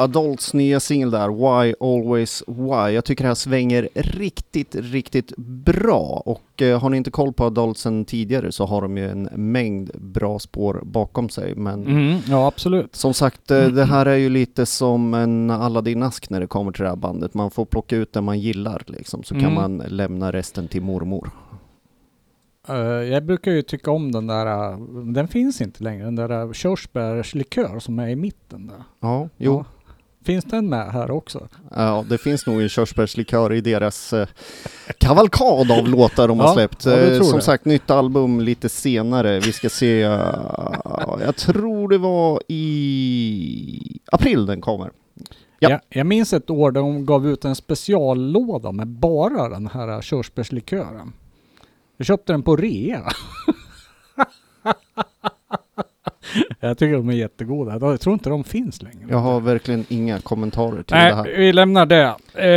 Adults 0.00 0.54
nya 0.54 0.80
singel 0.80 1.10
där, 1.10 1.28
Why 1.28 1.74
Always 1.80 2.42
Why. 2.46 2.94
Jag 2.94 3.04
tycker 3.04 3.24
det 3.24 3.28
här 3.28 3.34
svänger 3.34 3.88
riktigt, 3.94 4.74
riktigt 4.74 5.36
bra. 5.36 6.22
Och 6.26 6.62
eh, 6.62 6.80
har 6.80 6.90
ni 6.90 6.96
inte 6.96 7.10
koll 7.10 7.32
på 7.32 7.44
Adults 7.44 7.80
sen 7.80 8.04
tidigare 8.04 8.52
så 8.52 8.66
har 8.66 8.82
de 8.82 8.96
ju 8.98 9.08
en 9.10 9.22
mängd 9.34 9.90
bra 9.94 10.38
spår 10.38 10.80
bakom 10.84 11.28
sig. 11.28 11.54
Men 11.54 11.86
Mm, 11.86 12.18
ja, 12.28 12.46
absolut. 12.46 12.96
som 12.96 13.14
sagt, 13.14 13.50
eh, 13.50 13.66
det 13.68 13.84
här 13.84 14.06
är 14.06 14.16
ju 14.16 14.28
lite 14.28 14.66
som 14.66 15.14
en 15.14 15.50
Aladdin-ask 15.50 16.30
när 16.30 16.40
det 16.40 16.46
kommer 16.46 16.72
till 16.72 16.82
det 16.82 16.88
här 16.88 16.96
bandet. 16.96 17.34
Man 17.34 17.50
får 17.50 17.64
plocka 17.64 17.96
ut 17.96 18.12
det 18.12 18.20
man 18.20 18.40
gillar 18.40 18.82
liksom, 18.86 19.22
så 19.22 19.34
kan 19.34 19.44
Mm. 19.44 19.54
man 19.54 19.76
lämna 19.88 20.32
resten 20.32 20.68
till 20.68 20.82
mormor. 20.82 21.30
Eh, 22.68 22.76
jag 22.76 23.24
brukar 23.24 23.50
ju 23.50 23.62
tycka 23.62 23.90
om 23.90 24.12
den 24.12 24.26
där, 24.26 24.46
eh, 24.72 24.78
den 25.14 25.28
finns 25.28 25.60
inte 25.60 25.84
längre, 25.84 26.04
den 26.04 26.16
där 26.16 26.44
uh, 26.44 26.52
körsbärslikör 26.52 27.78
som 27.78 27.98
är 27.98 28.08
i 28.08 28.16
mitten 28.16 28.66
där. 28.66 28.82
Ja, 29.00 29.28
jo. 29.36 29.54
Ja. 29.54 29.64
Finns 30.24 30.44
den 30.44 30.68
med 30.68 30.92
här 30.92 31.10
också? 31.10 31.48
Ja, 31.76 32.04
det 32.08 32.18
finns 32.18 32.46
nog 32.46 32.60
en 32.62 32.68
körsbärslikör 32.68 33.52
i 33.52 33.60
deras 33.60 34.12
eh, 34.12 34.28
kavalkad 34.98 35.70
av 35.72 35.88
låtar 35.88 36.28
de 36.28 36.40
har 36.40 36.46
Ja, 36.46 36.54
släppt. 36.54 36.84
ja, 36.84 36.90
det 36.96 37.16
Eh, 37.16 37.22
som 37.22 37.34
jag. 37.34 37.42
sagt, 37.42 37.64
nytt 37.64 37.90
album 37.90 38.40
lite 38.40 38.68
senare. 38.68 39.40
Vi 39.40 39.52
ska 39.52 39.68
se, 39.70 40.02
eh, 40.02 40.18
jag 41.20 41.36
tror 41.36 41.88
det 41.88 41.98
var 41.98 42.42
i 42.48 43.98
april 44.12 44.46
den 44.46 44.60
kommer. 44.60 44.90
Ja. 45.58 45.70
Jag, 45.70 45.80
jag 45.88 46.06
minns 46.06 46.32
ett 46.32 46.50
år 46.50 46.70
där 46.70 46.80
de 46.80 47.06
gav 47.06 47.26
ut 47.28 47.44
en 47.44 47.54
speciallåda 47.56 48.72
med 48.72 48.86
bara 48.88 49.48
den 49.48 49.66
här 49.66 50.02
körsbärslikören. 50.02 51.12
Jag 51.96 52.06
köpte 52.06 52.32
den 52.32 52.42
på 52.42 52.56
rea. 52.56 53.02
jag 56.60 56.78
tycker 56.78 56.92
de 56.96 57.08
är 57.08 57.12
jättegoda. 57.12 57.78
Jag 57.80 58.00
tror 58.00 58.12
inte 58.12 58.30
de 58.30 58.44
finns 58.44 58.82
längre. 58.82 59.06
Jag 59.08 59.18
har 59.18 59.40
verkligen 59.40 59.84
inga 59.88 60.18
kommentarer 60.20 60.82
till 60.82 60.96
det 60.96 61.02
Nej, 61.02 61.12
här. 61.14 61.24
vi 61.38 61.52
lämnar 61.52 61.86
det. 61.86 62.14
Eh, 62.34 62.48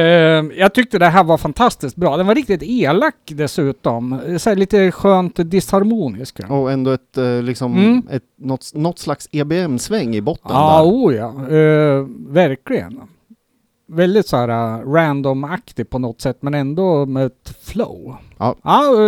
jag 0.59 0.73
tyckte 0.73 0.99
det 0.99 1.05
här 1.07 1.23
var 1.23 1.37
fantastiskt 1.37 1.95
bra. 1.95 2.17
Den 2.17 2.27
var 2.27 2.35
riktigt 2.35 2.63
elak 2.63 3.15
dessutom. 3.25 4.19
Så 4.37 4.55
lite 4.55 4.91
skönt 4.91 5.51
disharmonisk. 5.51 6.39
Ja, 6.49 6.55
Och 6.59 6.71
ändå 6.71 6.91
ett, 6.91 7.17
eh, 7.17 7.41
liksom, 7.41 7.73
Mm. 7.77 8.01
ett, 8.11 8.23
något, 8.37 8.71
något 8.73 8.99
slags 8.99 9.29
EBM-sväng 9.31 10.15
i 10.15 10.21
botten 10.21 10.51
ah, 10.51 10.77
där. 10.83 10.89
oh 10.89 11.15
ja. 11.15 11.57
Eh, 11.57 12.05
verkligen. 12.27 12.99
Väldigt 13.93 14.27
så 14.27 14.37
här 14.37 14.49
uh, 14.49 14.91
random-aktig 14.93 15.89
på 15.89 15.99
något 15.99 16.21
sätt, 16.21 16.37
men 16.41 16.53
ändå 16.53 17.05
med 17.05 17.25
ett 17.25 17.55
flow. 17.61 18.15
Ja. 18.37 18.55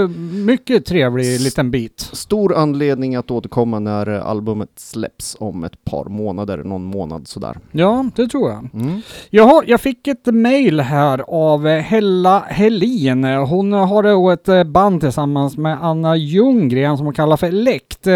eh, 0.01 0.07
mycket 0.45 0.85
trevlig 0.85 1.41
liten 1.41 1.71
bit. 1.71 2.09
Stor 2.13 2.55
anledning 2.55 3.15
att 3.15 3.31
återkomma 3.31 3.79
när 3.79 4.07
albumet 4.07 4.69
släpps 4.75 5.37
om 5.39 5.63
ett 5.63 5.85
par 5.85 6.05
månader, 6.05 6.57
någon 6.63 6.83
månad 6.83 7.27
sådär. 7.27 7.57
Ja, 7.71 8.05
det 8.15 8.27
tror 8.27 8.49
jag. 8.49 8.69
Mm. 8.73 9.01
Jaha, 9.29 9.63
jag 9.67 9.81
fick 9.81 10.07
ett 10.07 10.25
mail 10.25 10.79
här 10.79 11.23
av 11.27 11.67
Hella 11.67 12.39
Helin. 12.39 13.23
Hon 13.23 13.73
har 13.73 14.03
då 14.03 14.29
ett 14.29 14.47
eh, 14.47 14.63
band 14.63 15.01
tillsammans 15.01 15.57
med 15.57 15.83
Anna 15.83 16.15
Ljunggren 16.15 16.97
som 16.97 17.05
hon 17.05 17.15
kallar 17.15 17.37
för 17.37 17.47
Elect. 17.47 18.07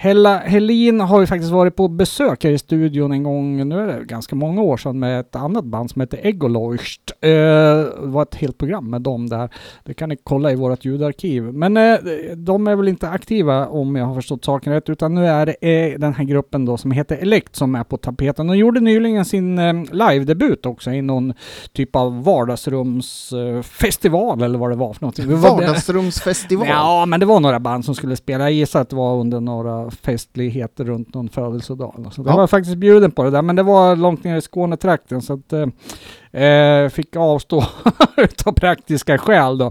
Hella 0.00 0.38
Helin 0.38 1.00
har 1.00 1.20
ju 1.20 1.26
faktiskt 1.26 1.52
varit 1.52 1.76
på 1.76 1.88
besök 1.88 2.44
här 2.44 2.50
i 2.50 2.58
studion 2.58 3.12
en 3.12 3.22
gång, 3.22 3.68
nu 3.68 3.80
är 3.80 3.86
det 3.86 4.04
ganska 4.04 4.36
många 4.36 4.62
år 4.62 4.76
sedan, 4.76 4.98
med 4.98 5.20
ett 5.20 5.36
annat 5.36 5.64
band 5.64 5.90
som 5.90 6.00
heter 6.00 6.26
Egoleucht. 6.26 7.12
Eh, 7.20 7.30
det 7.30 7.92
var 8.00 8.22
ett 8.22 8.34
helt 8.34 8.58
program 8.58 8.90
med 8.90 9.02
dem 9.02 9.28
där. 9.28 9.50
Det 9.84 9.94
kan 9.94 10.08
ni 10.08 10.16
kolla 10.24 10.52
i 10.52 10.54
vårt 10.54 10.84
ljudarkiv. 10.84 11.42
Men 11.42 11.76
eh, 11.76 11.96
de 12.36 12.66
är 12.66 12.76
väl 12.76 12.88
inte 12.88 13.08
aktiva 13.08 13.66
om 13.66 13.96
jag 13.96 14.04
har 14.04 14.14
förstått 14.14 14.44
saken 14.44 14.72
rätt, 14.72 14.88
utan 14.88 15.14
nu 15.14 15.26
är 15.26 15.46
det 15.46 15.56
eh, 15.60 15.98
den 15.98 16.14
här 16.14 16.24
gruppen 16.24 16.64
då 16.64 16.76
som 16.76 16.90
heter 16.90 17.16
Elect 17.16 17.56
som 17.56 17.74
är 17.74 17.84
på 17.84 17.96
tapeten. 17.96 18.46
De 18.46 18.56
gjorde 18.56 18.80
nyligen 18.80 19.24
sin 19.24 19.58
eh, 19.58 19.74
live-debut 19.92 20.66
också 20.66 20.90
i 20.90 21.02
någon 21.02 21.34
typ 21.72 21.96
av 21.96 22.24
vardagsrumsfestival 22.24 24.42
eller 24.42 24.58
vad 24.58 24.70
det 24.70 24.76
var 24.76 24.92
för 24.92 25.02
någonting. 25.02 25.36
Vardagsrumsfestival. 25.36 26.68
Ja, 26.68 27.06
men 27.06 27.20
det 27.20 27.26
var 27.26 27.40
några 27.40 27.60
band 27.60 27.84
som 27.84 27.94
skulle 27.94 28.16
spela. 28.16 28.44
Jag 28.44 28.52
gissar 28.52 28.80
att 28.80 28.90
det 28.90 28.96
var 28.96 29.16
under 29.16 29.40
några 29.40 29.87
festligheter 29.90 30.84
runt 30.84 31.14
någon 31.14 31.28
födelsedag. 31.28 32.08
Så 32.12 32.20
jag 32.22 32.26
Ja. 32.32 32.36
var 32.36 32.46
faktiskt 32.46 32.76
bjuden 32.76 33.10
på 33.10 33.22
det 33.24 33.30
där, 33.30 33.42
men 33.42 33.56
det 33.56 33.62
var 33.62 33.96
långt 33.96 34.24
ner 34.24 34.36
i 34.36 34.40
Skånetrakten 34.40 35.22
så 35.22 35.32
att 35.32 35.52
eh, 35.52 36.42
eh, 36.42 36.88
fick 36.88 37.16
avstå 37.16 37.64
utav 38.16 38.52
praktiska 38.52 39.18
skäl 39.18 39.58
då. 39.58 39.66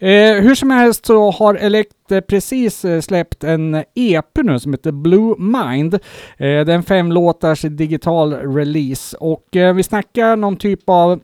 Eh, 0.00 0.34
hur 0.42 0.54
som 0.54 0.70
helst 0.70 1.06
så 1.06 1.30
har 1.30 1.54
Elect 1.54 2.12
eh, 2.12 2.20
precis 2.20 2.84
eh, 2.84 3.00
släppt 3.00 3.44
en 3.44 3.84
EP 3.94 4.36
nu 4.42 4.58
som 4.58 4.72
heter 4.72 4.92
Blue 4.92 5.34
Mind. 5.38 5.94
Eh, 5.94 5.98
det 6.38 6.46
är 6.46 6.68
en 6.70 6.82
fem 6.82 7.12
låtars 7.12 7.60
digital 7.62 8.32
release 8.34 9.16
och 9.16 9.56
eh, 9.56 9.74
vi 9.74 9.82
snackar 9.82 10.36
någon 10.36 10.56
typ 10.56 10.80
av 10.86 11.20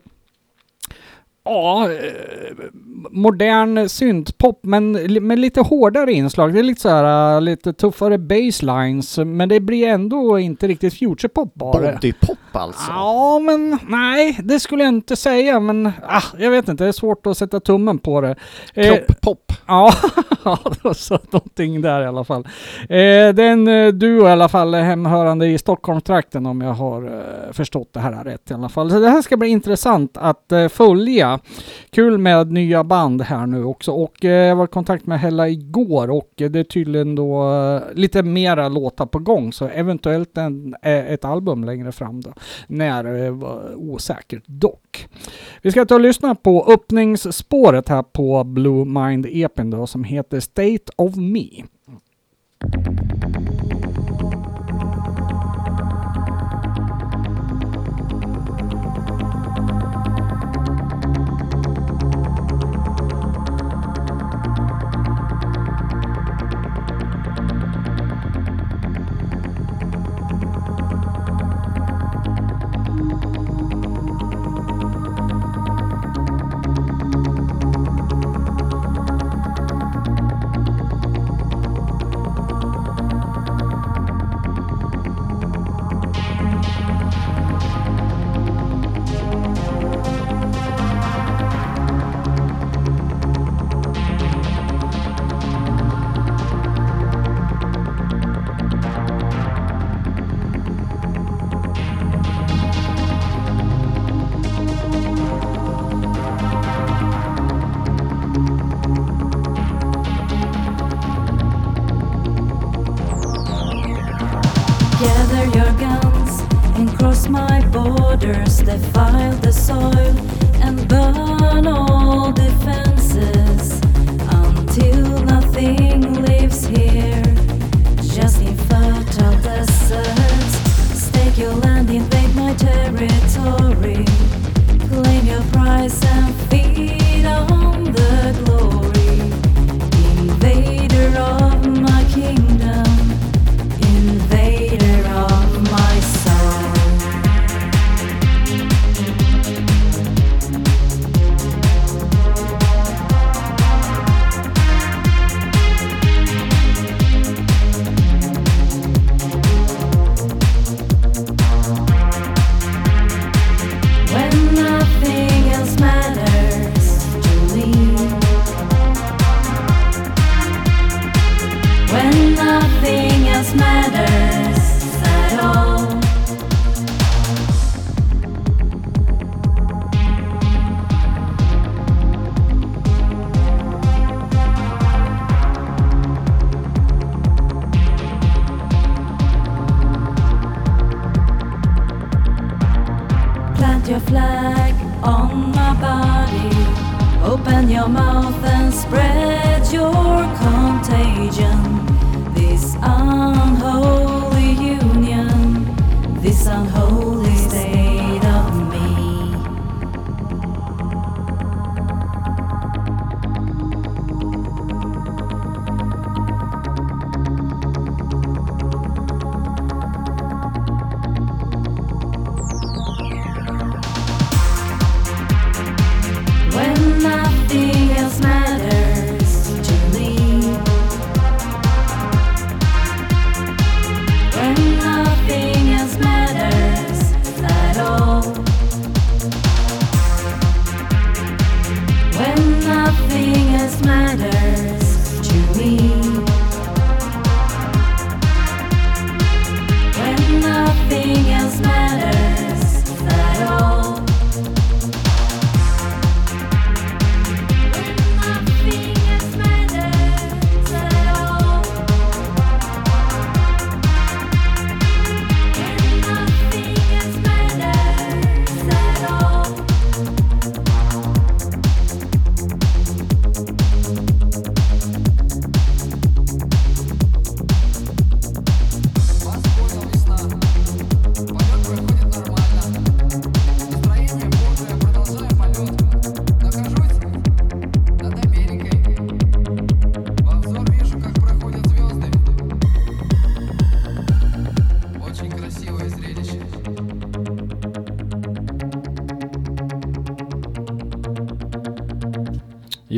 Ja, 1.43 1.91
eh, 1.91 2.65
modern 3.11 3.89
syntpop 3.89 4.59
men 4.63 4.91
med 5.27 5.39
lite 5.39 5.61
hårdare 5.61 6.13
inslag. 6.13 6.53
Det 6.53 6.59
är 6.59 6.63
lite 6.63 6.81
så 6.81 6.89
här 6.89 7.35
eh, 7.35 7.41
lite 7.41 7.73
tuffare 7.73 8.17
baselines 8.17 9.17
men 9.17 9.49
det 9.49 9.59
blir 9.59 9.87
ändå 9.87 10.39
inte 10.39 10.67
riktigt 10.67 10.93
futurepop 10.93 11.53
bara. 11.53 11.91
Bodypop 11.91 12.37
alltså. 12.51 12.91
Ja, 12.91 13.39
men 13.39 13.79
nej, 13.87 14.39
det 14.43 14.59
skulle 14.59 14.83
jag 14.83 14.93
inte 14.93 15.15
säga. 15.15 15.59
Men 15.59 15.91
ah, 16.07 16.23
jag 16.37 16.51
vet 16.51 16.67
inte, 16.67 16.83
det 16.83 16.87
är 16.87 16.91
svårt 16.91 17.25
att 17.25 17.37
sätta 17.37 17.59
tummen 17.59 17.99
på 17.99 18.21
det. 18.21 18.35
Eh, 18.73 18.87
Kropp-pop. 18.87 19.53
Ja, 19.67 19.93
ja, 20.45 20.59
det 20.63 20.83
var 20.83 20.93
så 20.93 21.19
någonting 21.31 21.81
där 21.81 22.01
i 22.01 22.05
alla 22.05 22.23
fall. 22.23 22.47
Eh, 22.89 23.45
en 23.51 23.67
eh, 23.67 23.87
duo 23.87 24.27
i 24.27 24.31
alla 24.31 24.49
fall 24.49 24.73
eh, 24.73 24.81
hemhörande 24.81 25.47
i 25.47 25.57
Stockholmstrakten 25.57 26.45
om 26.45 26.61
jag 26.61 26.73
har 26.73 27.05
eh, 27.05 27.51
förstått 27.53 27.89
det 27.93 27.99
här 27.99 28.23
rätt 28.23 28.51
i 28.51 28.53
alla 28.53 28.69
fall. 28.69 28.91
Så 28.91 28.99
det 28.99 29.09
här 29.09 29.21
ska 29.21 29.37
bli 29.37 29.49
intressant 29.49 30.17
att 30.17 30.51
eh, 30.51 30.67
följa. 30.67 31.30
Kul 31.89 32.17
med 32.17 32.51
nya 32.51 32.83
band 32.83 33.21
här 33.21 33.47
nu 33.47 33.63
också 33.63 33.91
och 33.91 34.25
eh, 34.25 34.47
jag 34.47 34.55
var 34.55 34.65
i 34.65 34.67
kontakt 34.67 35.05
med 35.05 35.19
Hella 35.19 35.49
igår 35.49 36.09
och 36.09 36.31
det 36.35 36.59
är 36.59 36.63
tydligen 36.63 37.15
då 37.15 37.53
eh, 37.53 37.81
lite 37.93 38.23
mera 38.23 38.69
låtar 38.69 39.05
på 39.05 39.19
gång 39.19 39.53
så 39.53 39.67
eventuellt 39.67 40.37
en, 40.37 40.75
eh, 40.81 41.11
ett 41.11 41.25
album 41.25 41.63
längre 41.63 41.91
fram 41.91 42.21
då. 42.21 42.33
När 42.67 43.25
eh, 43.25 43.31
var 43.31 43.75
osäkert 43.75 44.43
dock. 44.45 45.07
Vi 45.61 45.71
ska 45.71 45.85
ta 45.85 45.95
och 45.95 46.01
lyssna 46.01 46.35
på 46.35 46.65
öppningsspåret 46.67 47.89
här 47.89 48.03
på 48.03 48.43
Blue 48.43 48.85
Mind 48.85 49.25
EPn 49.29 49.69
då 49.69 49.87
som 49.87 50.03
heter 50.03 50.39
State 50.39 50.91
of 50.95 51.15
Me. 51.15 51.47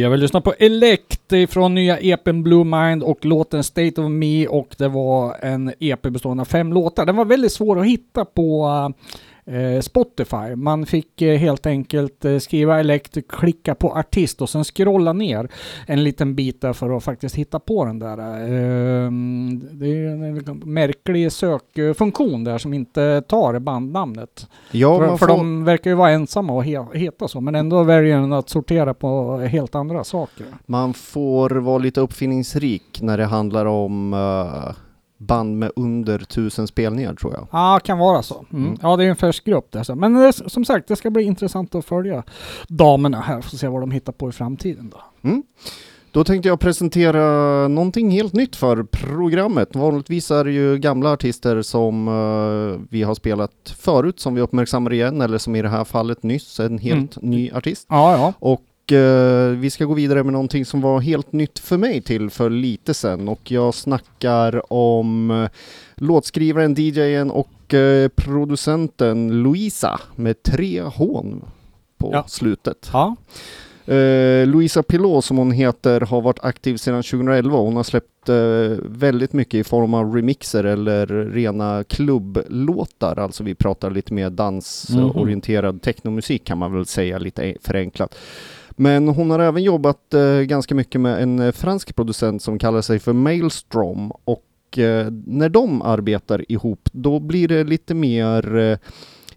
Jag 0.04 0.10
vill 0.10 0.20
lyssna 0.20 0.42
på 0.42 0.54
Elect 0.60 1.34
från 1.50 1.76
nya 1.76 2.00
EPn 2.00 2.44
Blue 2.44 2.64
Mind 2.64 3.04
och 3.04 3.26
låten 3.26 3.64
State 3.64 4.02
of 4.02 4.12
Me 4.12 4.48
och 4.48 4.76
det 4.78 4.88
var 4.88 5.36
en 5.42 5.74
EP 5.80 6.02
bestående 6.02 6.42
av 6.42 6.46
fem 6.46 6.74
låtar. 6.74 7.06
Den 7.06 7.16
var 7.16 7.26
väldigt 7.26 7.52
svår 7.52 7.80
att 7.80 7.86
hitta 7.86 8.26
på 8.26 8.66
uh, 8.68 8.90
Spotify. 9.82 10.56
Man 10.56 10.86
fick 10.86 11.22
eh, 11.22 11.38
helt 11.38 11.66
enkelt 11.66 12.26
eh, 12.26 12.38
skriva 12.38 12.80
Elect, 12.80 13.18
klicka 13.30 13.76
på 13.76 13.92
artist 13.92 14.42
och 14.42 14.50
sen 14.50 14.64
scrolla 14.64 15.14
ner 15.14 15.50
en 15.88 16.04
liten 16.04 16.36
bit 16.36 16.62
där 16.62 16.74
för 16.74 16.98
att 16.98 17.04
faktiskt 17.04 17.36
hitta 17.36 17.60
på 17.60 17.86
den 17.86 18.00
där. 18.00 18.18
Eh, 18.18 19.12
det 19.72 19.88
är 19.88 20.08
en 20.08 20.36
liksom 20.36 20.62
märklig 20.66 21.32
sökfunktion 21.32 22.44
där 22.44 22.58
som 22.58 22.74
inte 22.74 23.22
tar 23.28 23.60
bandnamnet. 23.60 24.48
Ja, 24.72 25.00
för 25.00 25.08
för 25.08 25.18
får, 25.18 25.28
de 25.28 25.66
verkar 25.66 25.90
ju 25.90 25.96
vara 25.96 26.12
ensamma 26.12 26.54
och 26.54 26.64
he 26.64 26.86
heta 26.94 27.28
så, 27.28 27.42
men 27.42 27.56
ändå 27.56 27.84
väljer 27.84 28.18
den 28.18 28.34
att 28.34 28.50
sortera 28.50 28.94
på 28.94 29.38
helt 29.38 29.76
andra 29.76 30.04
saker. 30.04 30.46
man 30.66 30.94
får 30.94 31.50
vara 31.50 31.78
lite 31.78 32.02
uppfinningsrik 32.02 33.00
när 33.02 33.18
det 33.18 33.26
handlar 33.26 33.66
om 33.66 34.14
eh, 34.14 34.76
band 35.28 35.60
med 35.60 35.72
under 35.76 36.20
tusen 36.20 36.68
spelningar 36.68 37.14
tror 37.14 37.34
jag. 37.34 37.48
Ja, 37.52 37.80
kan 37.84 37.98
vara 37.98 38.24
så. 38.24 38.46
Mm. 38.54 38.66
Mm. 38.66 38.78
Ja, 38.82 38.96
det 38.98 39.06
är 39.06 39.10
en 39.10 39.16
färsk 39.16 39.46
grupp 39.46 39.72
det. 39.72 39.84
så. 39.86 39.96
Men 39.96 40.14
det, 40.14 40.28
är- 40.28 40.50
som 40.50 40.66
sagt, 40.66 40.88
det 40.88 40.96
ska 40.96 41.10
bli 41.10 41.24
intressant 41.24 41.76
att 41.76 41.86
följa 41.86 42.24
damerna 42.68 43.20
här, 43.22 43.38
att 43.38 43.46
se 43.58 43.68
vad 43.68 43.82
de 43.82 43.92
hittar 43.92 44.14
på 44.14 44.30
i 44.30 44.32
framtiden 44.32 44.90
då. 45.22 45.32
Då 46.12 46.24
tänkte 46.24 46.50
jag 46.50 46.60
presentera 46.60 47.68
någonting 47.68 48.12
helt 48.12 48.34
nytt 48.34 48.56
för 48.56 48.84
programmet. 48.84 49.76
Vanligtvis 49.76 50.32
är 50.32 50.44
det 50.44 50.52
ju 50.52 50.78
gamla 50.78 51.12
artister 51.12 51.62
som 51.62 52.08
eh, 52.08 52.82
vi 52.90 53.04
har 53.04 53.16
spelat 53.16 53.76
förut 53.80 54.20
som 54.20 54.36
vi 54.36 54.42
uppmärksammar 54.42 54.94
igen, 54.94 55.22
eller 55.22 55.38
som 55.38 55.56
i 55.56 55.62
det 55.62 55.70
här 55.70 55.84
fallet 55.84 56.24
nyss, 56.24 56.60
en 56.60 56.78
helt 56.78 57.22
ny 57.22 57.52
artist. 57.52 57.88
Ja, 57.90 58.12
ja. 58.18 58.34
Och 58.40 58.62
eh, 58.62 58.66
vi 59.58 59.70
ska 59.70 59.86
gå 59.86 59.94
vidare 59.94 60.24
med 60.24 60.34
någonting 60.34 60.66
som 60.66 60.82
var 60.82 61.00
helt 61.00 61.32
nytt 61.32 61.60
för 61.60 61.78
mig 61.78 62.02
till 62.02 62.30
för 62.30 62.50
lite 62.50 62.94
sedan 62.94 63.28
och 63.28 63.52
jag 63.52 63.74
snackar 63.74 64.74
om 64.74 65.32
eh, 65.32 65.50
låtskrivaren, 65.96 66.74
DJen 66.74 67.32
och 67.32 67.74
eh, 67.74 68.08
producenten 68.16 69.44
Louisa 69.44 70.00
med 70.16 70.44
tre 70.44 70.82
hån 70.82 71.46
på 71.98 72.10
Ja. 72.14 72.24
slutet. 72.28 72.90
Ja, 72.94 73.16
Eh, 73.86 74.48
Louisa 74.48 74.84
Pilot 74.84 75.26
som 75.26 75.38
hon 75.38 75.52
heter 75.52 76.02
har 76.02 76.22
varit 76.22 76.40
aktiv 76.44 76.78
sedan 76.78 77.04
2011. 77.04 77.58
Hon 77.58 77.76
har 77.76 77.84
släppt 77.84 78.30
eh, 78.30 78.36
väldigt 78.86 79.34
mycket 79.34 79.54
i 79.54 79.64
form 79.64 79.94
av 79.94 80.16
remixer 80.16 80.64
eller 80.64 81.08
rena 81.08 81.84
klubblåtar. 81.84 83.20
Alltså 83.20 83.44
vi 83.44 83.56
pratar 83.56 83.92
lite 83.92 84.14
mer 84.14 84.30
dansorienterad 84.30 85.82
technomusik 85.82 86.44
kan 86.44 86.58
man 86.58 86.74
väl 86.74 86.86
säga 86.86 87.18
lite 87.18 87.56
förenklat. 87.62 88.16
Men 88.76 89.08
hon 89.08 89.30
har 89.32 89.40
även 89.40 89.64
jobbat 89.64 90.14
eh, 90.14 90.40
ganska 90.40 90.76
mycket 90.76 91.02
med 91.02 91.24
en 91.24 91.40
eh, 91.40 91.52
fransk 91.52 91.96
producent 91.96 92.42
som 92.42 92.60
kallar 92.60 92.82
sig 92.82 93.00
för 93.00 93.14
Maelstrom 93.14 94.12
och 94.26 94.78
eh, 94.78 95.08
när 95.26 95.50
de 95.50 95.82
arbetar 95.82 96.52
ihop 96.52 96.90
då 96.92 97.20
blir 97.20 97.48
det 97.48 97.64
lite 97.64 97.94
mer 97.94 98.78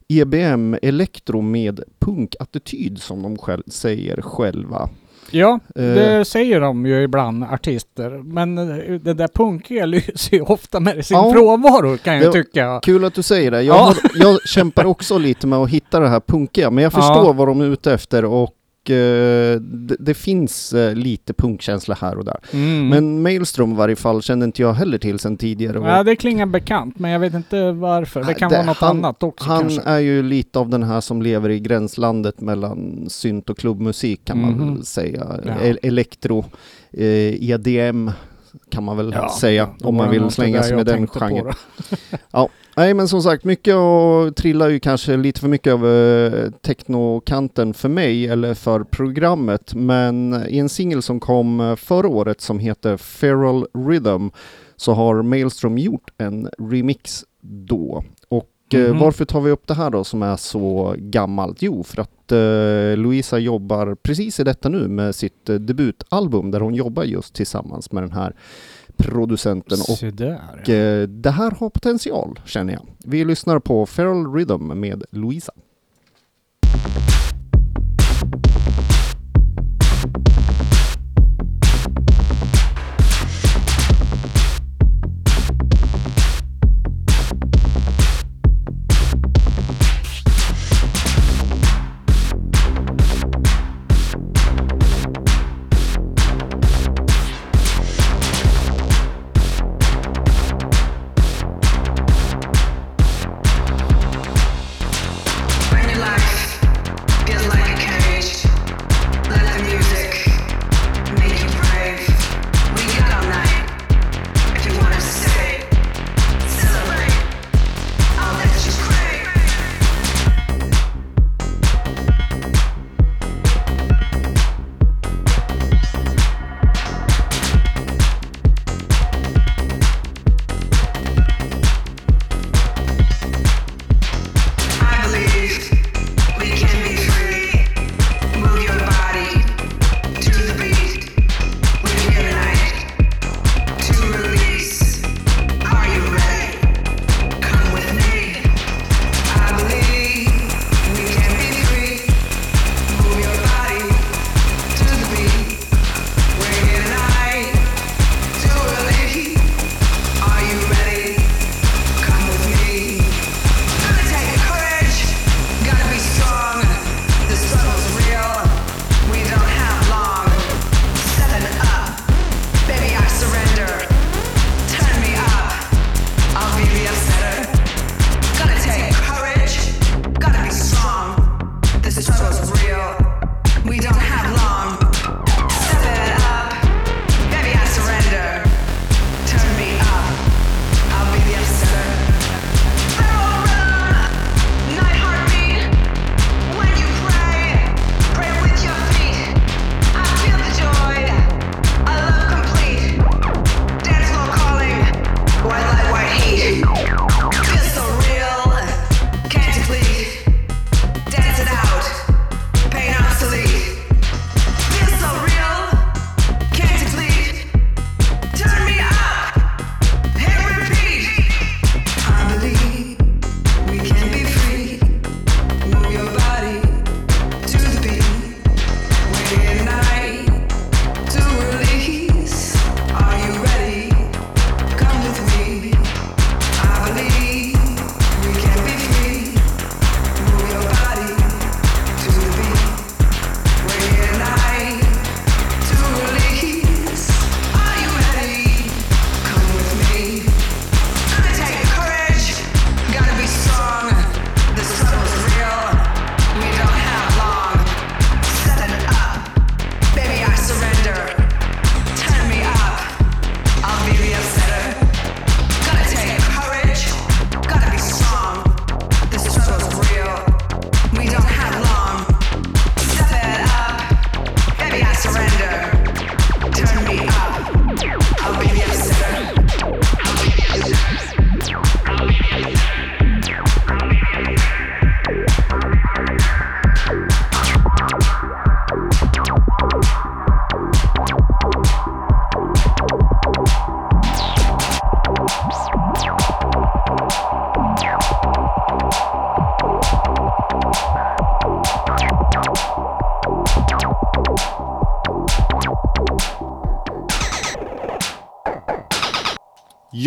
EBM 0.08 0.76
elektro 0.82 1.40
med 1.40 1.80
punkattityd 1.98 2.98
som 3.02 3.22
de 3.22 3.38
själv 3.38 3.62
säger 3.66 4.22
själva. 4.22 4.88
ja 5.30 5.60
det 5.74 6.24
säger 6.28 6.60
de 6.60 6.86
ju 6.86 7.02
ibland, 7.02 7.44
artister. 7.44 8.10
Men 8.10 8.54
det 9.02 9.14
där 9.14 9.28
punkiga 9.28 9.86
lyser 9.86 10.36
ju 10.36 10.42
ofta 10.42 10.80
med 10.80 11.06
sin 11.06 11.16
Ja. 11.16 11.32
frånvaro 11.32 11.96
kan 11.96 12.18
jag 12.18 12.32
tycka. 12.32 12.80
Kul 12.82 13.04
att 13.04 13.14
du 13.14 13.22
säger 13.22 13.50
det. 13.50 13.62
Jag, 13.62 13.76
Ja. 13.76 13.80
har, 13.82 13.96
jag 14.14 14.48
kämpar 14.48 14.84
också 14.84 15.18
lite 15.18 15.46
med 15.46 15.58
att 15.58 15.70
hitta 15.70 16.00
det 16.00 16.08
här 16.08 16.20
punkiga, 16.20 16.70
men 16.70 16.84
jag 16.84 16.92
Ja. 16.92 16.96
förstår 16.96 17.34
vad 17.34 17.48
de 17.48 17.60
är 17.60 17.64
ute 17.66 17.92
efter 17.92 18.24
och 18.24 18.55
det, 18.94 19.96
det 19.98 20.14
finns 20.14 20.72
eh, 20.72 20.94
lite 20.94 21.32
punkkänsla 21.34 21.96
här 22.00 22.18
och 22.18 22.24
där. 22.24 22.36
Mm. 22.52 22.88
Men 22.88 23.22
Maelstrom 23.22 23.72
i 23.72 23.76
varje 23.76 23.96
fall 23.96 24.22
kände 24.22 24.44
inte 24.44 24.62
jag 24.62 24.72
heller 24.74 24.98
till 24.98 25.18
sedan 25.18 25.36
tidigare. 25.36 25.78
och- 25.78 25.88
Ja, 25.88 26.02
det 26.02 26.16
klingar 26.16 26.46
bekant, 26.46 26.98
men 26.98 27.10
jag 27.10 27.20
vet 27.20 27.34
inte 27.34 27.72
varför. 27.72 28.24
Det 28.24 28.34
kan 28.34 28.50
det- 28.50 28.56
vara 28.56 28.66
något 28.66 28.76
han- 28.76 28.96
annat 28.98 29.22
också 29.22 29.44
Han 29.48 29.60
kanske. 29.60 29.82
är 29.84 29.98
ju 29.98 30.22
lite 30.22 30.58
av 30.58 30.68
den 30.68 30.82
här 30.82 31.00
som 31.00 31.22
lever 31.22 31.50
i 31.50 31.60
gränslandet 31.60 32.40
mellan 32.40 33.04
synt 33.08 33.50
och 33.50 33.58
klubbmusik 33.58 34.24
kan 34.24 34.40
man 34.40 34.52
Mhm. 34.52 34.74
väl 34.74 34.84
säga. 34.84 35.26
Ja. 35.44 35.52
E- 35.62 35.78
Elektro, 35.82 36.44
eh, 36.92 37.50
EDM 37.50 38.10
kan 38.70 38.84
man 38.84 38.96
väl 38.96 39.12
Ja, 39.16 39.36
säga 39.40 39.68
om 39.82 39.94
man 39.94 40.10
vill 40.10 40.30
slänga 40.30 40.62
sig 40.62 40.76
med 40.76 40.86
den 40.86 41.06
genren. 41.06 41.54
då. 42.32 42.48
Nej 42.76 42.94
men 42.94 43.08
som 43.08 43.22
sagt, 43.22 43.44
mycket 43.44 43.74
och 43.74 44.36
trillar 44.36 44.68
ju 44.68 44.80
kanske 44.80 45.16
lite 45.16 45.40
för 45.40 45.48
mycket 45.48 45.72
över 45.72 46.50
technokanten 46.62 47.74
för 47.74 47.88
mig 47.88 48.28
eller 48.28 48.54
för 48.54 48.84
programmet. 48.84 49.74
Men 49.74 50.44
i 50.48 50.58
en 50.58 50.68
singel 50.68 51.02
som 51.02 51.20
kom 51.20 51.60
eh, 51.60 51.76
förra 51.76 52.08
året 52.08 52.40
som 52.40 52.58
heter 52.58 52.96
Feral 52.96 53.66
Rhythm 53.88 54.28
så 54.76 54.92
har 54.92 55.22
Maelstrom 55.22 55.78
gjort 55.78 56.10
en 56.18 56.48
remix 56.70 57.24
då. 57.40 58.04
Och 58.68 58.74
Mhm. 58.74 58.98
varför 58.98 59.24
tar 59.24 59.40
vi 59.40 59.50
upp 59.50 59.66
det 59.66 59.74
här 59.74 59.90
då 59.90 60.04
som 60.04 60.22
är 60.22 60.36
så 60.36 60.94
gammalt? 60.98 61.62
Jo, 61.62 61.82
för 61.84 62.02
att 62.02 62.32
eh, 62.32 62.96
Louisa 63.02 63.38
jobbar 63.38 63.94
precis 64.02 64.40
i 64.40 64.44
detta 64.44 64.68
nu 64.68 64.88
med 64.88 65.14
sitt 65.14 65.48
eh, 65.48 65.54
debutalbum 65.54 66.50
där 66.50 66.60
hon 66.60 66.74
jobbar 66.74 67.04
just 67.04 67.34
tillsammans 67.34 67.92
med 67.92 68.02
den 68.02 68.12
här 68.12 68.34
producenten 68.96 69.78
och 69.80 70.14
där. 70.14 70.70
eh, 71.02 71.08
det 71.08 71.30
här 71.30 71.50
har 71.50 71.70
potential 71.70 72.40
känner 72.44 72.72
jag. 72.72 72.82
Vi 72.98 73.24
lyssnar 73.24 73.58
på 73.58 73.86
Feral 73.86 74.34
Rhythm 74.34 74.80
med 74.80 75.04
Louisa. 75.10 75.52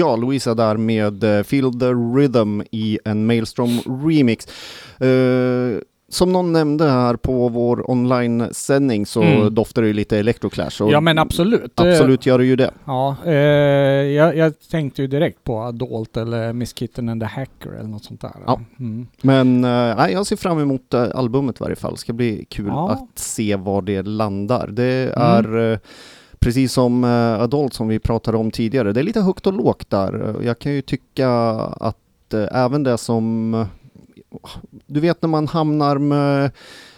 Ja, 0.09 0.15
Louisa 0.15 0.55
där 0.55 0.77
med 0.77 1.23
eh, 1.23 1.43
Feel 1.43 1.79
the 1.79 1.85
Rhythm 1.85 2.61
i 2.71 2.99
en 3.05 3.25
Maelstrom 3.25 3.69
remix. 4.05 4.47
Eh, 4.99 5.81
som 6.11 6.31
någon 6.33 6.53
nämnde 6.53 6.89
här 6.89 7.15
på 7.15 7.49
vår 7.49 7.91
online-sändning 7.91 9.05
så 9.05 9.21
Mm. 9.21 9.53
doftar 9.55 9.81
det 9.81 9.87
ju 9.87 9.93
lite 9.93 10.17
Electroclash. 10.17 10.81
Ja 10.91 11.01
men 11.01 11.17
absolut. 11.17 11.75
Det- 11.75 11.91
Absolut 11.91 12.25
gör 12.25 12.37
det 12.37 12.45
ju 12.45 12.55
det. 12.55 12.71
Ja, 12.85 13.15
eh, 13.25 13.33
jag, 13.33 14.37
jag 14.37 14.53
tänkte 14.71 15.01
ju 15.01 15.07
direkt 15.07 15.43
på 15.43 15.59
Adult 15.59 16.17
eller 16.17 16.53
Miss 16.53 16.73
Kitten 16.77 17.09
and 17.09 17.21
the 17.21 17.27
Hacker 17.27 17.69
eller 17.79 17.89
något 17.89 18.03
sånt 18.05 18.21
där. 18.21 18.31
Ja. 18.45 18.59
Mm. 18.79 19.07
Men 19.21 19.63
eh, 19.63 20.11
jag 20.13 20.25
ser 20.27 20.35
fram 20.35 20.59
emot 20.59 20.93
eh, 20.93 21.07
albumet 21.15 21.55
i 21.55 21.63
varje 21.63 21.75
fall. 21.75 21.91
Det 21.93 21.99
ska 21.99 22.13
bli 22.13 22.45
kul 22.49 22.67
Ja. 22.67 22.89
att 22.91 23.19
se 23.19 23.55
var 23.55 23.81
det 23.81 24.01
landar. 24.01 24.67
Det 24.71 25.13
Mm. 25.15 25.21
är 25.21 25.71
eh, 25.71 25.77
precis 26.39 26.73
som 26.73 27.03
eh, 27.03 27.41
Adult 27.41 27.73
som 27.73 27.87
vi 27.87 27.99
pratade 27.99 28.37
om 28.37 28.51
tidigare. 28.51 28.93
Det 28.93 28.99
är 28.99 29.03
lite 29.03 29.21
högt 29.21 29.47
och 29.47 29.53
lågt 29.53 29.89
där. 29.89 30.35
Jag 30.43 30.59
kan 30.59 30.71
ju 30.71 30.81
tycka 30.81 31.29
att 31.61 32.33
eh, 32.33 32.45
även 32.51 32.83
det 32.83 32.97
som... 32.97 33.53
eh, 33.53 33.67
Du 34.85 34.99
vet 34.99 35.21
när 35.21 35.29
man 35.29 35.47
hamnar 35.47 35.97
med 35.97 36.51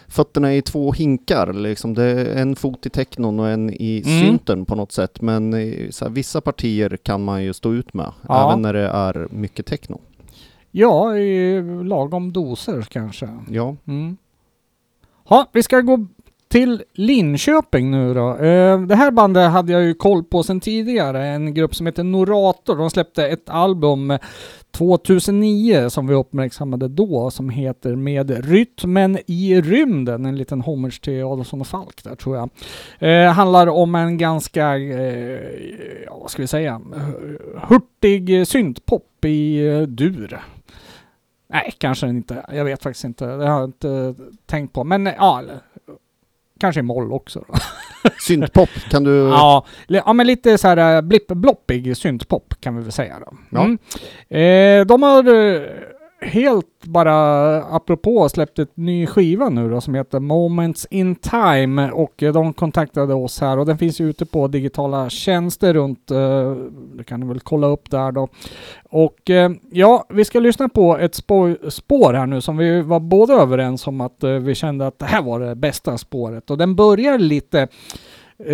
fötterna 0.08 0.54
i 0.54 0.62
två 0.62 0.92
hinkar, 0.92 1.52
liksom 1.52 1.94
det 1.94 2.04
är 2.04 2.36
en 2.42 2.56
fot 2.56 2.86
i 2.86 2.90
technon 2.90 3.40
och 3.40 3.48
en 3.48 3.70
i 3.70 4.02
Mm. 4.06 4.20
synten 4.20 4.64
på 4.64 4.74
något 4.74 4.92
sätt. 4.92 5.20
Men 5.20 5.52
här, 5.52 6.08
vissa 6.08 6.40
partier 6.40 6.96
kan 7.02 7.24
man 7.24 7.44
ju 7.44 7.52
stå 7.52 7.72
ut 7.72 7.94
med, 7.94 8.12
Ja. 8.28 8.48
även 8.50 8.62
när 8.62 8.72
det 8.72 8.88
är 8.88 9.28
mycket 9.30 9.66
techno. 9.66 10.00
Ja, 10.70 11.16
i 11.16 11.62
lagom 11.84 12.32
doser 12.32 12.82
kanske. 12.82 13.28
Ja, 13.50 13.76
Mm. 13.86 14.16
Ja, 15.28 15.46
vi 15.52 15.62
ska 15.62 15.80
gå 15.80 16.06
till 16.52 16.82
Linköping 16.92 17.90
nu 17.90 18.14
då. 18.14 18.36
Eh, 18.36 18.80
det 18.80 18.94
här 18.94 19.10
bandet 19.10 19.50
hade 19.50 19.72
jag 19.72 19.82
ju 19.82 19.94
koll 19.94 20.24
på 20.24 20.42
sedan 20.42 20.60
tidigare. 20.60 21.26
En 21.26 21.54
grupp 21.54 21.74
som 21.74 21.86
heter 21.86 22.04
Norator. 22.04 22.76
De 22.76 22.90
släppte 22.90 23.28
ett 23.28 23.50
album 23.50 24.18
2009 24.70 25.90
som 25.90 26.06
vi 26.06 26.14
uppmärksammade 26.14 26.88
då 26.88 27.30
som 27.30 27.50
heter 27.50 27.96
Med 27.96 28.44
rytmen 28.50 29.18
i 29.26 29.60
rymden. 29.60 30.26
En 30.26 30.36
liten 30.36 30.60
homage 30.60 31.02
till 31.02 31.24
Adolfsson 31.24 31.60
och 31.60 31.66
Falk 31.66 32.04
där 32.04 32.14
tror 32.14 32.36
jag. 32.36 32.50
Eh, 32.98 33.32
handlar 33.32 33.66
om 33.66 33.94
en 33.94 34.18
ganska, 34.18 34.76
eh, 34.76 35.40
ja, 36.06 36.18
vad 36.20 36.30
ska 36.30 36.42
vi 36.42 36.48
säga, 36.48 36.80
hurtig 37.68 38.48
syntpop 38.48 39.24
i 39.24 39.66
eh, 39.66 39.80
dur. 39.80 40.40
Nej, 41.52 41.74
kanske 41.78 42.08
inte. 42.08 42.46
Jag 42.52 42.64
vet 42.64 42.82
faktiskt 42.82 43.04
inte. 43.04 43.26
Det 43.26 43.48
har 43.48 43.60
jag 43.60 43.68
inte 43.68 44.14
tänkt 44.46 44.72
på. 44.72 44.84
Men 44.84 45.06
eh, 45.06 45.14
ja, 45.16 45.42
kanske 46.62 46.80
i 46.80 46.82
moll 46.82 47.12
också. 47.12 47.44
Då. 47.48 47.54
syntpop 48.26 48.68
kan 48.90 49.04
du... 49.04 49.10
Ja, 49.10 49.66
ja, 49.86 50.12
men 50.12 50.26
lite 50.26 50.58
så 50.58 50.68
här 50.68 50.96
uh, 50.96 51.02
blipp-bloppig 51.02 51.94
syntpop 51.94 52.54
kan 52.60 52.76
vi 52.76 52.82
väl 52.82 52.92
säga 52.92 53.18
då. 53.18 53.36
Ja. 53.50 53.64
Mm. 53.64 53.78
Eh, 54.80 54.86
de 54.86 55.02
har 55.02 55.34
eh, 55.34 55.62
helt 56.22 56.84
bara, 56.84 57.56
apropå, 57.62 58.28
släppt 58.28 58.58
ett 58.58 58.76
ny 58.76 59.06
skiva 59.06 59.48
nu 59.48 59.70
då 59.70 59.80
som 59.80 59.94
heter 59.94 60.20
Moments 60.20 60.86
in 60.90 61.14
Time 61.14 61.90
och 61.90 62.22
eh, 62.22 62.32
de 62.32 62.52
kontaktade 62.52 63.14
oss 63.14 63.40
här 63.40 63.58
och 63.58 63.66
den 63.66 63.78
finns 63.78 64.00
ju 64.00 64.10
ute 64.10 64.26
på 64.26 64.48
digitala 64.48 65.10
tjänster 65.10 65.74
runt, 65.74 66.10
eh, 66.10 66.52
det 66.94 67.04
kan 67.04 67.20
ni 67.20 67.26
väl 67.26 67.40
kolla 67.40 67.66
upp 67.66 67.90
där 67.90 68.12
då. 68.12 68.28
Och 68.90 69.30
eh, 69.30 69.50
ja, 69.70 70.04
vi 70.08 70.24
ska 70.24 70.40
lyssna 70.40 70.68
på 70.68 70.98
ett 70.98 71.14
spår, 71.14 71.70
spår 71.70 72.14
här 72.14 72.26
nu 72.26 72.40
som 72.40 72.56
vi 72.56 72.82
var 72.82 73.00
båda 73.00 73.34
överens 73.34 73.86
om 73.86 74.00
att 74.00 74.24
eh, 74.24 74.30
vi 74.30 74.54
kände 74.54 74.86
att 74.86 74.98
det 74.98 75.06
här 75.06 75.22
var 75.22 75.40
det 75.40 75.54
bästa 75.54 75.98
spåret 75.98 76.50
och 76.50 76.58
den 76.58 76.76
börjar 76.76 77.18
lite 77.18 77.68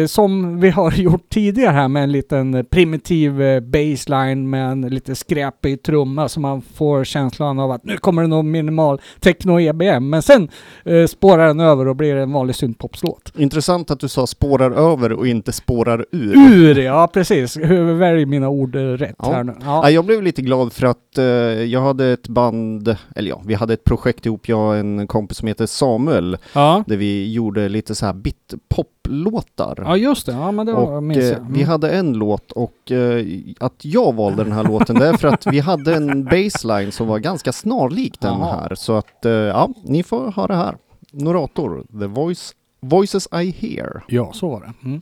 som 0.06 0.60
vi 0.60 0.70
har 0.70 0.92
gjort 0.96 1.28
tidigare 1.30 1.72
här 1.72 1.88
med 1.88 2.02
en 2.02 2.12
liten 2.12 2.54
eh, 2.54 2.62
primitiv 2.62 3.42
eh, 3.42 3.60
baseline 3.60 4.50
med 4.50 4.70
en 4.72 4.80
lite 4.80 5.14
skräpig 5.14 5.82
trumma 5.82 6.28
så 6.28 6.40
man 6.40 6.62
får 6.62 7.04
känslan 7.04 7.58
av 7.58 7.70
att 7.70 7.84
nu 7.84 7.96
kommer 7.96 8.22
det 8.22 8.28
någon 8.28 8.50
minimal 8.50 9.00
techno-EBM. 9.20 10.00
Men 10.10 10.22
sen 10.22 10.48
eh, 10.84 11.06
spårar 11.06 11.46
den 11.46 11.60
över 11.60 11.88
och 11.88 11.96
blir 11.96 12.16
en 12.16 12.32
vanlig 12.32 12.56
syntpopslåt. 12.56 13.32
Intressant 13.38 13.90
att 13.90 14.00
du 14.00 14.08
sa 14.08 14.26
spårar 14.26 14.70
över 14.70 15.12
och 15.12 15.26
inte 15.26 15.52
spårar 15.52 16.06
ur. 16.12 16.36
Ur, 16.52 16.78
ja 16.78 17.08
precis. 17.12 17.56
Välj 17.98 18.26
mina 18.26 18.48
ord 18.48 18.76
eh, 18.76 18.80
rätt 18.80 19.14
Ja. 19.18 19.32
här 19.32 19.44
nu. 19.44 19.52
Ja, 19.60 19.80
Ja. 19.84 19.90
jag 19.90 20.04
blev 20.04 20.22
lite 20.22 20.42
glad 20.42 20.72
för 20.72 20.86
att 20.86 21.18
eh, 21.18 21.24
jag 21.64 21.80
hade 21.80 22.06
ett 22.12 22.28
band, 22.28 22.96
eller 23.16 23.28
ja, 23.30 23.42
vi 23.46 23.54
hade 23.54 23.74
ett 23.74 23.84
projekt 23.84 24.26
ihop, 24.26 24.48
jag 24.48 24.68
och 24.68 24.76
en 24.76 25.06
kompis 25.06 25.38
som 25.38 25.48
heter 25.48 25.66
Samuel, 25.66 26.36
Ja. 26.52 26.84
där 26.86 26.96
vi 26.96 27.32
gjorde 27.32 27.68
lite 27.68 27.94
så 27.94 28.06
här 28.06 28.12
bit-pop-låtar. 29.08 29.82
ja, 29.86 29.96
just 29.96 30.26
det. 30.26 30.32
Ja, 30.32 30.52
men 30.52 30.66
det 30.66 30.72
var, 30.72 30.96
och 30.96 31.02
minns 31.02 31.24
jag. 31.24 31.32
eh, 31.32 31.38
vi 31.50 31.58
Mm. 31.62 31.68
hade 31.68 31.90
en 31.90 32.12
låt 32.12 32.52
och 32.52 32.92
eh, 32.92 33.26
att 33.60 33.84
jag 33.84 34.14
valde 34.14 34.44
den 34.44 34.52
här 34.52 34.64
låten 34.64 34.96
det 34.96 35.06
är 35.08 35.16
för 35.16 35.28
att 35.28 35.46
vi 35.46 35.60
hade 35.60 35.94
en 35.96 36.24
baseline 36.24 36.92
som 36.92 37.06
var 37.06 37.18
ganska 37.18 37.52
snarlik 37.52 38.20
den 38.20 38.38
Jaha. 38.38 38.60
här. 38.60 38.74
Så 38.74 38.92
att 38.96 39.24
eh, 39.24 39.32
ja, 39.32 39.68
ni 39.84 40.02
får 40.02 40.32
höra 40.32 40.56
här. 40.56 40.76
Norator, 41.12 41.84
The 42.00 42.06
Voice, 42.06 42.52
Voices 42.80 43.28
I 43.42 43.50
Hear. 43.50 44.02
Ja, 44.08 44.32
så 44.32 44.48
var 44.48 44.60
det. 44.60 44.88
Mm. 44.88 45.00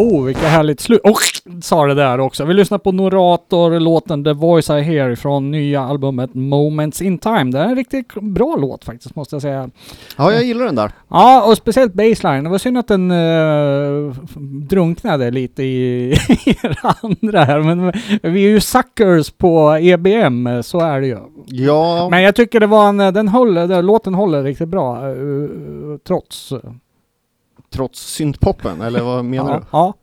Oh, 0.00 0.24
vilket 0.24 0.44
härligt 0.44 0.80
slut. 0.80 1.00
Och 1.04 1.18
sa 1.62 1.86
det 1.86 1.94
där 1.94 2.20
också. 2.20 2.44
Vi 2.44 2.54
lyssnar 2.54 2.78
på 2.78 2.92
Norator, 2.92 3.80
låten 3.80 4.24
The 4.24 4.32
Voice 4.32 4.70
I 4.70 4.80
Hear 4.80 5.14
från 5.14 5.50
nya 5.50 5.80
albumet 5.80 6.34
Moments 6.34 7.02
in 7.02 7.18
Time. 7.18 7.52
Det 7.52 7.58
är 7.58 7.64
en 7.64 7.76
riktigt 7.76 8.14
bra 8.14 8.56
låt 8.56 8.84
faktiskt, 8.84 9.16
måste 9.16 9.34
jag 9.34 9.42
säga. 9.42 9.70
Ja, 10.16 10.32
jag 10.32 10.44
gillar 10.44 10.64
den 10.64 10.74
där. 10.74 10.92
Ja, 11.08 11.44
och 11.46 11.56
speciellt 11.56 11.94
baseline. 11.94 12.44
Det 12.44 12.50
var 12.50 12.58
synd 12.58 12.78
att 12.78 12.88
den 12.88 13.10
uh, 13.10 14.14
drunknade 14.68 15.30
lite 15.30 15.62
i, 15.62 16.12
i 16.46 16.56
det 16.62 16.94
andra 17.02 17.44
här. 17.44 17.60
Men 17.60 17.92
vi 18.22 18.44
är 18.44 18.50
ju 18.50 18.60
suckers 18.60 19.30
på 19.30 19.78
EBM, 19.80 20.62
så 20.62 20.80
är 20.80 21.00
det 21.00 21.06
ju. 21.06 21.18
Ja, 21.46 22.08
Men 22.10 22.22
jag 22.22 22.34
tycker 22.34 22.60
det 22.60 22.66
var 22.66 22.88
en, 22.88 22.96
den 22.96 23.28
håller, 23.28 23.66
den, 23.66 23.86
låten 23.86 24.14
håller 24.14 24.42
riktigt 24.42 24.68
bra, 24.68 25.08
eh, 25.08 25.14
trots. 26.06 26.52
Trots 27.74 28.00
syntpoppen, 28.14 28.80
eller 28.80 29.00
vad 29.02 29.24
menar 29.34 29.58
du? 29.58 29.64
ja. 29.72 29.94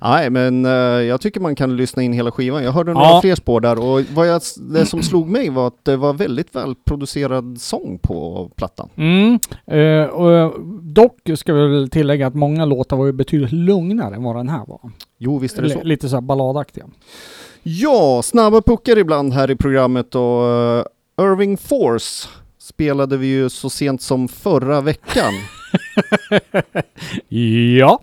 Nej, 0.00 0.30
men 0.30 0.64
eh, 0.64 0.70
jag 1.02 1.20
tycker 1.20 1.40
man 1.40 1.54
kan 1.54 1.76
lyssna 1.76 2.02
in 2.02 2.12
hela 2.12 2.30
skivan. 2.30 2.64
Jag 2.64 2.72
hörde 2.72 2.92
några 2.92 3.06
Ja. 3.06 3.20
fler 3.20 3.34
spår 3.34 3.60
där 3.60 3.78
och 3.78 4.02
vad 4.14 4.28
jag, 4.28 4.42
det 4.72 4.86
som 4.86 5.02
slog 5.02 5.28
mig 5.28 5.50
var 5.50 5.66
att 5.66 5.84
det 5.84 5.96
var 5.96 6.12
väldigt 6.12 6.54
välproducerad 6.54 7.60
sång 7.60 7.98
på 8.02 8.50
plattan. 8.56 8.88
Mm. 8.96 9.38
eh, 9.66 10.08
och 10.08 10.60
dock 10.82 11.16
ska 11.36 11.52
vi 11.54 11.68
väl 11.68 11.90
tillägga 11.90 12.26
att 12.26 12.34
många 12.34 12.64
låtar 12.64 12.96
var 12.96 13.06
ju 13.06 13.12
betydligt 13.12 13.52
lugnare 13.52 14.14
än 14.14 14.22
vad 14.22 14.36
den 14.36 14.48
här 14.48 14.64
var. 14.66 14.80
Jo, 15.18 15.38
visst 15.38 15.58
är 15.58 15.62
det 15.62 15.70
så. 15.70 15.78
L- 15.80 15.86
lite 15.88 16.08
så 16.08 16.16
här 16.16 16.20
balladaktiga. 16.20 16.84
Ja, 17.62 18.20
snabba 18.24 18.60
puckar 18.62 18.98
ibland 18.98 19.32
här 19.32 19.50
i 19.50 19.56
programmet 19.56 20.14
och 20.14 20.46
eh, 20.48 20.84
Irving 21.20 21.56
Force 21.56 22.28
spelade 22.58 23.16
vi 23.16 23.26
ju 23.26 23.48
så 23.48 23.70
sent 23.70 24.02
som 24.02 24.28
förra 24.28 24.80
veckan. 24.80 25.32
Ja. 27.78 28.00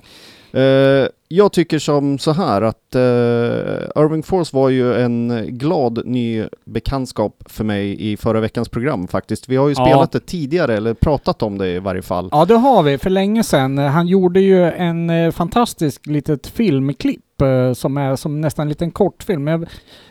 Eh, 0.53 1.07
jag 1.27 1.53
tycker 1.53 1.79
som 1.79 2.17
så 2.19 2.31
här 2.31 2.61
att 2.61 2.95
eh, 2.95 4.01
Irving 4.03 4.23
Force 4.23 4.55
var 4.55 4.69
ju 4.69 4.93
en 5.01 5.45
glad 5.49 6.01
ny 6.05 6.43
bekantskap 6.65 7.43
för 7.45 7.63
mig 7.63 8.11
i 8.11 8.17
förra 8.17 8.39
veckans 8.39 8.69
program 8.69 9.07
faktiskt. 9.07 9.49
Vi 9.49 9.55
har 9.55 9.67
ju 9.67 9.75
Ja. 9.77 9.85
spelat 9.85 10.11
det 10.11 10.19
tidigare, 10.19 10.77
eller 10.77 10.93
pratat 10.93 11.43
om 11.43 11.57
det 11.57 11.69
i 11.69 11.79
varje 11.79 12.01
fall. 12.01 12.29
ja, 12.31 12.45
det 12.45 12.53
har 12.55 12.83
vi 12.83 12.97
för 12.97 13.09
länge 13.09 13.43
sedan. 13.43 13.77
Han 13.77 14.07
gjorde 14.07 14.39
ju 14.39 14.63
en 14.63 15.09
eh, 15.09 15.31
fantastisk 15.31 16.05
litet 16.07 16.47
filmklipp 16.47 17.19
eh, 17.19 17.32
som 17.75 17.97
är 17.97 18.15
som 18.15 18.41
nästan 18.41 18.63
en 18.63 18.69
liten 18.69 18.91
kortfilm. 18.91 19.47
Jag 19.47 19.61
är 19.61 19.67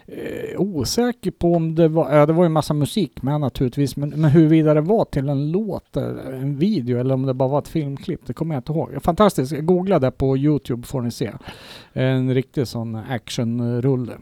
eh, 0.07 0.61
osäker 0.61 1.30
på 1.30 1.55
om 1.55 1.74
det 1.74 1.89
var, 1.89 2.16
ja 2.16 2.26
det 2.26 2.33
var 2.33 2.43
ju 2.45 2.49
massa 2.49 2.74
musik 2.74 3.22
med 3.22 3.41
naturligtvis, 3.41 3.97
men, 3.97 4.11
men 4.11 4.30
huruvida 4.30 4.74
det 4.74 4.80
var 4.80 5.05
till 5.05 5.28
en 5.28 5.51
låt, 5.51 5.97
eh, 5.97 6.05
en 6.33 6.59
video 6.59 6.99
eller 6.99 7.14
om 7.14 7.26
det 7.26 7.35
bara 7.35 7.49
var 7.49 7.59
ett 7.59 7.68
filmklipp, 7.68 8.20
det 8.26 8.33
kommer 8.33 8.55
jag 8.55 8.61
inte 8.61 8.72
ihåg. 8.72 9.03
Fantastiskt, 9.03 9.53
googla 9.61 9.99
det 9.99 10.11
på 10.11 10.37
Youtube 10.37 10.87
får 10.87 11.01
ni 11.01 11.11
se. 11.11 11.30
En 11.93 12.35
riktig 12.35 12.68
sån 12.68 12.95
actionrulle. 12.95 14.12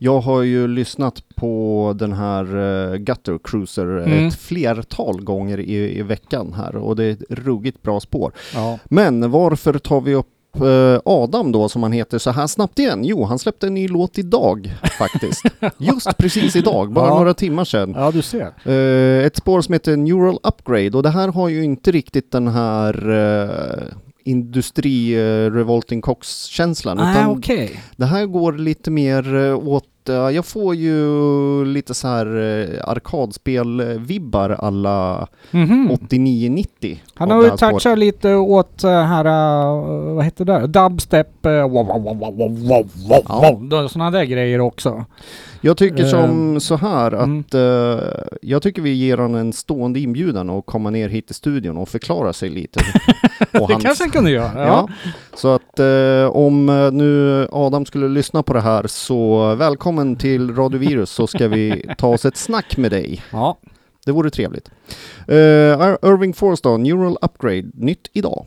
Jag 0.00 0.20
har 0.20 0.42
ju 0.42 0.68
lyssnat 0.68 1.22
på 1.34 1.94
den 1.98 2.12
här 2.12 2.56
uh, 2.56 2.96
Gutter 2.96 3.38
Cruiser 3.44 3.86
Mm. 3.98 4.26
ett 4.26 4.34
flertal 4.34 5.20
gånger 5.20 5.60
i, 5.60 5.98
i 5.98 6.02
veckan 6.02 6.52
här 6.52 6.76
och 6.76 6.96
det 6.96 7.04
är 7.04 7.10
ett 7.10 7.22
ruggigt 7.30 7.82
bra 7.82 8.00
spår. 8.00 8.32
Ja. 8.54 8.78
Men 8.84 9.30
varför 9.30 9.78
tar 9.78 10.00
vi 10.00 10.14
upp 10.14 10.26
eh, 10.26 10.37
Adam 11.04 11.52
då 11.52 11.68
som 11.68 11.82
han 11.82 11.92
heter 11.92 12.18
så 12.18 12.30
här 12.30 12.46
snabbt 12.46 12.78
igen? 12.78 13.04
Jo, 13.04 13.24
han 13.24 13.38
släppte 13.38 13.66
en 13.66 13.74
ny 13.74 13.88
låt 13.88 14.18
idag 14.18 14.72
faktiskt. 14.98 15.42
Just 15.78 16.16
precis 16.18 16.56
idag, 16.56 16.92
bara 16.92 17.06
Ja. 17.08 17.14
några 17.18 17.34
timmar 17.34 17.64
sedan. 17.64 17.94
ja, 17.96 18.10
du 18.10 18.22
ser. 18.22 18.52
Eh, 18.64 19.26
ett 19.26 19.36
spår 19.36 19.60
som 19.60 19.72
heter 19.72 19.96
Neural 19.96 20.38
Upgrade 20.42 20.90
och 20.96 21.02
det 21.02 21.10
här 21.10 21.28
har 21.28 21.48
ju 21.48 21.64
inte 21.64 21.90
riktigt 21.92 22.32
den 22.32 22.48
här 22.48 23.10
uh, 23.10 23.82
industri 24.24 25.16
uh, 25.18 25.52
Revolting 25.52 26.00
Cox-känslan 26.00 26.96
Nej, 26.96 27.12
utan 27.12 27.30
okej. 27.30 27.80
det 27.96 28.06
här 28.06 28.26
går 28.26 28.52
lite 28.52 28.90
mer 28.90 29.34
eh, 29.36 29.68
åt, 29.68 29.84
eh, 30.08 30.14
jag 30.14 30.44
får 30.46 30.74
ju 30.74 31.64
lite 31.64 31.94
så 31.94 32.08
här 32.08 32.26
uh, 32.36 32.80
arkadspel-vibbar 32.84 34.56
alla 34.58 35.26
Mhm. 35.50 35.90
89-90. 35.90 36.98
Han 37.14 37.30
har 37.30 37.42
ju 37.42 37.48
spåret. 37.56 37.60
touchat 37.60 37.98
lite 37.98 38.34
åt 38.34 38.84
uh, 38.84 38.90
här, 38.90 39.24
vad 40.14 40.24
heter 40.24 40.44
det 40.44 40.52
där? 40.52 40.66
Dubstep, 40.66 41.44
wow, 41.44 41.70
wow, 41.70 41.86
wow, 41.86 42.18
wow, 42.18 42.36
wow, 42.38 42.56
wow, 42.68 42.88
wow, 43.08 43.68
Ja. 43.70 43.88
sådana 43.88 44.10
där 44.10 44.24
grejer 44.24 44.60
också. 44.60 45.04
Jag 45.60 45.76
tycker 45.76 46.04
som 46.04 46.60
så 46.60 46.76
här 46.76 47.12
mm. 47.12 47.40
att 47.40 47.54
eh, 47.54 48.08
jag 48.42 48.62
tycker 48.62 48.82
vi 48.82 48.90
ger 48.90 49.16
honom 49.16 49.34
en 49.34 49.52
stående 49.52 50.00
inbjudan 50.00 50.50
och 50.50 50.66
komma 50.66 50.90
ner 50.90 51.08
hit 51.08 51.26
till 51.26 51.34
studion 51.34 51.76
och 51.76 51.88
förklara 51.88 52.32
sig 52.32 52.48
lite. 52.48 52.80
och 53.60 53.68
Det 53.68 53.78
kanske 53.80 54.04
han 54.04 54.10
kunde 54.10 54.30
göra. 54.30 54.52
Ja. 54.54 54.66
Ja, 54.66 54.88
så 55.34 55.48
att 55.48 55.78
eh, 55.78 56.36
om 56.36 56.68
eh, 56.68 56.92
nu 56.92 57.48
Adam 57.52 57.86
skulle 57.86 58.08
lyssna 58.08 58.42
på 58.42 58.52
det 58.52 58.60
här 58.60 58.86
så 58.86 59.54
välkommen 59.54 60.16
till 60.16 60.54
Radio 60.54 60.78
Virus 60.78 61.10
så 61.10 61.26
ska 61.26 61.48
vi 61.48 61.84
ta 61.98 62.08
oss 62.08 62.24
ett 62.24 62.36
snack 62.36 62.76
med 62.76 62.90
dig. 62.90 63.22
ja. 63.32 63.58
Det 64.06 64.12
vore 64.12 64.30
trevligt. 64.30 64.70
Uh, 65.28 65.36
Irving 66.02 66.34
då, 66.62 66.76
Neural 66.76 67.16
Upgrade, 67.22 67.70
nytt 67.74 68.10
idag. 68.12 68.46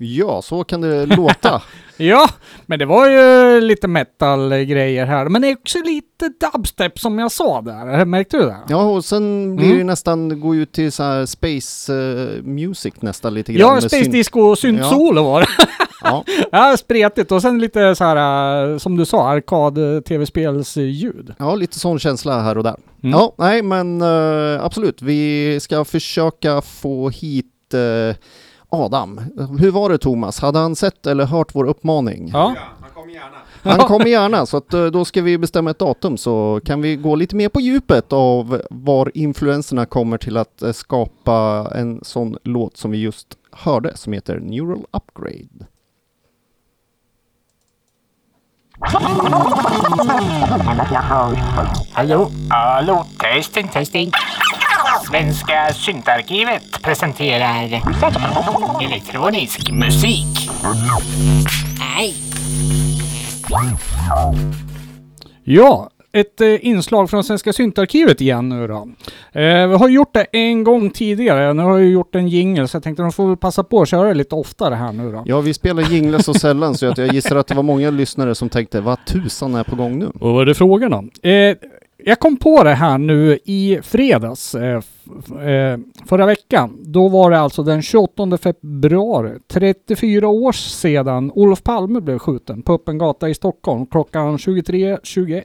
Ja, 0.00 0.42
så 0.42 0.64
kan 0.64 0.80
det 0.80 1.06
låta. 1.06 1.62
Ja, 2.00 2.28
men 2.66 2.78
det 2.78 2.84
var 2.86 3.08
ju 3.08 3.60
lite 3.60 3.88
metal-grejer 3.88 5.06
här. 5.06 5.28
Men 5.28 5.42
det 5.42 5.48
är 5.48 5.56
också 5.56 5.78
lite 5.78 6.30
dubstep 6.52 6.98
som 6.98 7.18
jag 7.18 7.32
sa 7.32 7.60
där. 7.60 8.04
Märkte 8.04 8.36
du 8.36 8.42
det? 8.42 8.56
Ja, 8.68 8.76
och 8.82 9.04
sen 9.04 9.56
blir 9.56 9.66
Mm. 9.66 9.78
det 9.78 9.84
nästan, 9.84 10.40
gå 10.40 10.54
ut 10.54 10.72
till 10.72 10.92
så 10.92 11.02
här 11.02 11.26
space 11.26 11.94
eh, 11.94 12.42
music 12.42 12.94
nästan 13.00 13.34
lite 13.34 13.52
grann. 13.52 13.74
Ja, 13.74 13.80
Space 13.80 14.10
Disco 14.10 14.40
och 14.40 14.58
syntsolo 14.58 15.22
var 15.22 15.40
det. 15.40 15.46
Ja, 16.02 16.24
Ja, 16.52 16.76
spretigt 16.78 17.32
och 17.32 17.42
sen 17.42 17.58
lite 17.58 17.94
så 17.94 18.04
här, 18.04 18.66
äh, 18.72 18.78
som 18.78 18.96
du 18.96 19.04
sa, 19.04 19.28
arkad-tv-spelsljud. 19.28 21.34
ja, 21.38 21.54
lite 21.54 21.78
sån 21.78 21.98
känsla 21.98 22.40
här 22.40 22.58
och 22.58 22.64
där. 22.64 22.76
Mm. 23.02 23.18
Ja, 23.18 23.34
nej 23.38 23.62
men 23.62 24.02
eh, 24.02 24.64
absolut. 24.64 25.02
Vi 25.02 25.58
ska 25.60 25.84
försöka 25.84 26.60
få 26.60 27.10
hit 27.10 27.74
eh, 27.74 28.16
Adam. 28.70 29.20
Hur 29.60 29.70
var 29.70 29.90
det 29.90 29.98
Thomas? 29.98 30.40
Hade 30.40 30.58
han 30.58 30.76
sett 30.76 31.06
eller 31.06 31.24
hört 31.24 31.54
vår 31.54 31.64
uppmaning? 31.64 32.30
Ja. 32.32 32.54
Han 33.62 33.78
kommer 33.78 34.06
gärna, 34.06 34.46
så 34.46 34.56
att, 34.56 34.74
eh, 34.74 34.84
då 34.86 35.04
ska 35.04 35.22
vi 35.22 35.38
bestämma 35.38 35.70
ett 35.70 35.78
datum 35.78 36.16
så 36.16 36.60
kan 36.64 36.82
vi 36.82 36.96
gå 36.96 37.14
lite 37.14 37.36
mer 37.36 37.48
på 37.48 37.60
djupet 37.60 38.12
av 38.12 38.62
var 38.70 39.10
influenserna 39.14 39.86
kommer 39.86 40.18
till 40.18 40.36
att 40.36 40.62
eh, 40.62 40.72
skapa 40.72 41.68
en 41.74 42.00
sån 42.04 42.36
låt 42.44 42.76
som 42.76 42.90
vi 42.90 42.98
just 42.98 43.26
hörde 43.52 43.96
som 43.96 44.12
heter 44.12 44.40
Neural 44.40 44.84
Upgrade. 44.90 45.66
Hallå? 51.92 52.30
Hallå? 52.50 53.06
Testing, 53.18 53.68
testing. 53.68 54.10
Svenska 55.06 55.72
syntarkivet 55.74 56.82
presenterar 56.82 57.82
elektronisk 58.82 59.70
musik. 59.70 60.50
Nej. 61.78 62.14
Ja, 65.44 65.90
ett 66.12 66.40
eh, 66.40 66.66
inslag 66.66 67.10
från 67.10 67.24
Svenska 67.24 67.52
syntarkivet 67.52 68.20
igen 68.20 68.48
nu 68.48 68.66
då. 68.66 68.88
Eh, 69.32 69.68
vi 69.68 69.74
har 69.74 69.88
gjort 69.88 70.14
det 70.14 70.26
en 70.32 70.64
gång 70.64 70.90
tidigare. 70.90 71.52
Nu 71.54 71.62
har 71.62 71.78
jag 71.78 71.88
gjort 71.88 72.14
en 72.14 72.28
jingle 72.28 72.68
så 72.68 72.76
jag 72.76 72.82
tänkte 72.82 73.02
de 73.02 73.12
får 73.12 73.26
väl 73.28 73.36
passa 73.36 73.64
på 73.64 73.82
att 73.82 73.88
köra 73.88 74.08
det 74.08 74.14
lite 74.14 74.34
oftare 74.34 74.74
här 74.74 74.92
nu 74.92 75.12
då. 75.12 75.22
Ja, 75.26 75.40
vi 75.40 75.54
spelar 75.54 75.82
jinglar 75.82 76.18
så 76.18 76.34
sällan 76.34 76.74
så 76.74 76.86
att 76.86 76.98
jag 76.98 77.14
gissar 77.14 77.36
att 77.36 77.46
det 77.46 77.54
var 77.54 77.62
många 77.62 77.90
lyssnare 77.90 78.34
som 78.34 78.48
tänkte 78.48 78.80
vad 78.80 79.04
tusan 79.04 79.54
är 79.54 79.64
på 79.64 79.76
gång 79.76 79.98
nu? 79.98 80.10
Vad 80.14 80.34
var 80.34 80.44
det 80.44 80.54
frågan 80.54 80.92
om? 80.92 81.10
Eh, 81.22 81.56
jag 82.08 82.20
kom 82.20 82.36
på 82.36 82.64
det 82.64 82.74
här 82.74 82.98
nu 82.98 83.38
i 83.44 83.78
fredags 83.82 84.54
eh, 84.54 84.82
eh, 85.48 85.78
förra 86.06 86.26
veckan. 86.26 86.76
Då 86.82 87.08
var 87.08 87.30
det 87.30 87.40
alltså 87.40 87.62
den 87.62 87.82
28 87.82 88.38
februari, 88.38 89.38
34 89.48 90.28
år 90.28 90.52
sedan 90.52 91.32
Olof 91.34 91.62
Palme 91.62 92.00
blev 92.00 92.18
skjuten 92.18 92.62
på 92.62 92.74
öppen 92.74 92.98
gata 92.98 93.28
i 93.28 93.34
Stockholm 93.34 93.86
klockan 93.86 94.36
23.21. 94.36 95.44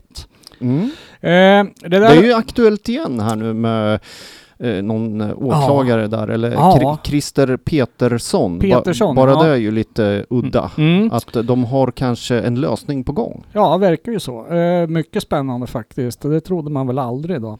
Mm. 0.59 0.83
Eh, 0.83 1.71
det, 1.81 1.89
Det 1.89 1.99
där, 1.99 2.17
är 2.17 2.23
ju 2.23 2.33
aktuellt 2.33 2.89
igen 2.89 3.19
här 3.19 3.35
nu 3.35 3.53
med 3.53 3.99
eh, 4.63 4.83
någon 4.83 5.21
eh, 5.21 5.29
åklagare 5.37 6.07
där, 6.07 6.27
eller 6.27 6.51
Ja. 6.51 6.97
Christer 7.03 7.57
Petersson. 7.57 8.59
Ba- 8.59 8.65
Petersson, 8.65 9.15
bara 9.15 9.31
ja. 9.31 9.43
det 9.43 9.49
är 9.49 9.55
ju 9.55 9.71
lite 9.71 10.25
udda. 10.29 10.71
Mm. 10.77 11.09
Att 11.11 11.35
eh, 11.35 11.43
de 11.43 11.63
har 11.63 11.91
kanske 11.91 12.39
en 12.39 12.61
lösning 12.61 13.03
på 13.03 13.11
gång. 13.11 13.43
Ja, 13.53 13.77
verkar 13.77 14.11
ju 14.11 14.19
så. 14.19 14.47
Eh, 14.47 14.87
mycket 14.87 15.23
spännande 15.23 15.67
faktiskt. 15.67 16.21
Det 16.21 16.41
trodde 16.41 16.71
man 16.71 16.87
väl 16.87 16.99
aldrig 16.99 17.41
då. 17.41 17.57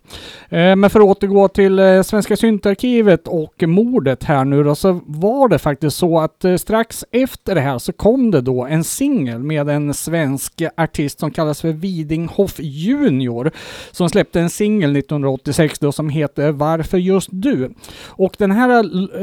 Eh, 0.50 0.76
men 0.76 0.90
för 0.90 1.00
att 1.00 1.06
återgå 1.06 1.48
till 1.48 1.80
eh, 1.80 2.02
Svenska 2.02 2.38
syntarkivet 2.38 3.28
och 3.28 3.64
mordet 3.68 4.24
här 4.24 4.46
nu 4.46 4.64
då, 4.64 4.76
så 4.76 5.00
var 5.06 5.48
det 5.48 5.60
faktiskt 5.60 5.98
så 5.98 6.20
att 6.20 6.46
eh, 6.46 6.56
strax 6.56 7.06
efter 7.12 7.56
det 7.56 7.62
här 7.62 7.80
så 7.80 7.94
kom 7.94 8.32
det 8.32 8.42
då 8.42 8.66
en 8.66 8.84
singel 8.84 9.40
med 9.40 9.70
en 9.70 9.94
svensk 9.94 10.62
artist 10.78 11.20
som 11.20 11.32
kallas 11.32 11.62
för 11.62 11.72
Widinghoff 11.72 12.56
Junior 12.60 13.52
som 13.92 14.10
släppte 14.10 14.40
en 14.40 14.50
singel 14.50 14.96
1986 14.96 15.80
då 15.80 15.92
som 15.92 16.10
heter 16.10 16.52
Varför 16.52 16.93
för 16.94 16.98
just 16.98 17.30
du? 17.32 17.74
Och 18.08 18.36
den 18.38 18.52
här 18.52 18.70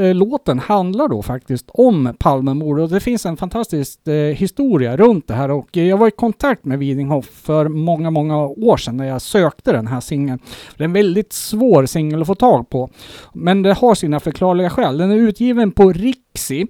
eh, 0.03 0.15
låten 0.15 0.59
handlar 0.59 1.09
då 1.09 1.23
faktiskt 1.23 1.67
om 1.69 2.15
Palmemordet 2.19 2.83
och 2.83 2.91
det 2.91 3.01
finns 3.01 3.27
en 3.27 3.37
fantastisk 3.37 4.09
eh, 4.09 4.15
historia 4.15 4.97
runt 4.97 5.29
det 5.29 5.35
här 5.35 5.51
och 5.51 5.77
jag 5.77 5.97
var 5.97 6.09
i 6.09 6.11
kontakt 6.11 6.65
med 6.65 6.79
Widinghoff 6.79 7.27
för 7.27 7.69
många, 7.69 8.11
många 8.11 8.47
år 8.47 8.77
sedan 8.77 8.97
när 8.97 9.09
jag 9.09 9.23
sökte 9.23 9.73
den 9.73 9.87
här 9.87 10.01
singeln. 10.01 10.39
Det 10.77 10.83
är 10.83 10.85
en 10.85 10.93
väldigt 10.93 11.33
svår 11.33 11.87
singel 11.87 12.21
att 12.21 12.27
få 12.27 12.35
tag 12.35 12.69
på. 12.69 12.91
Men 13.35 13.63
det 13.63 13.73
har 13.73 13.95
sina 13.95 14.21
förklarliga 14.21 14.71
skäl. 14.71 14.99
Den 14.99 15.11
är 15.11 15.17
utgiven 15.17 15.73
på 15.73 15.93
Rixi 15.93 16.67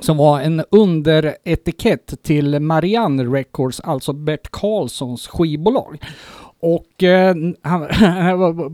som 0.00 0.16
var 0.16 0.40
en 0.40 0.64
underetikett 0.70 2.22
till 2.22 2.60
Marianne 2.60 3.24
Records, 3.24 3.80
alltså 3.80 4.12
Bert 4.12 4.50
Karlssons 4.50 5.26
skivbolag. 5.26 5.98
Och 6.60 7.02
eh, 7.02 7.34
han, 7.62 7.88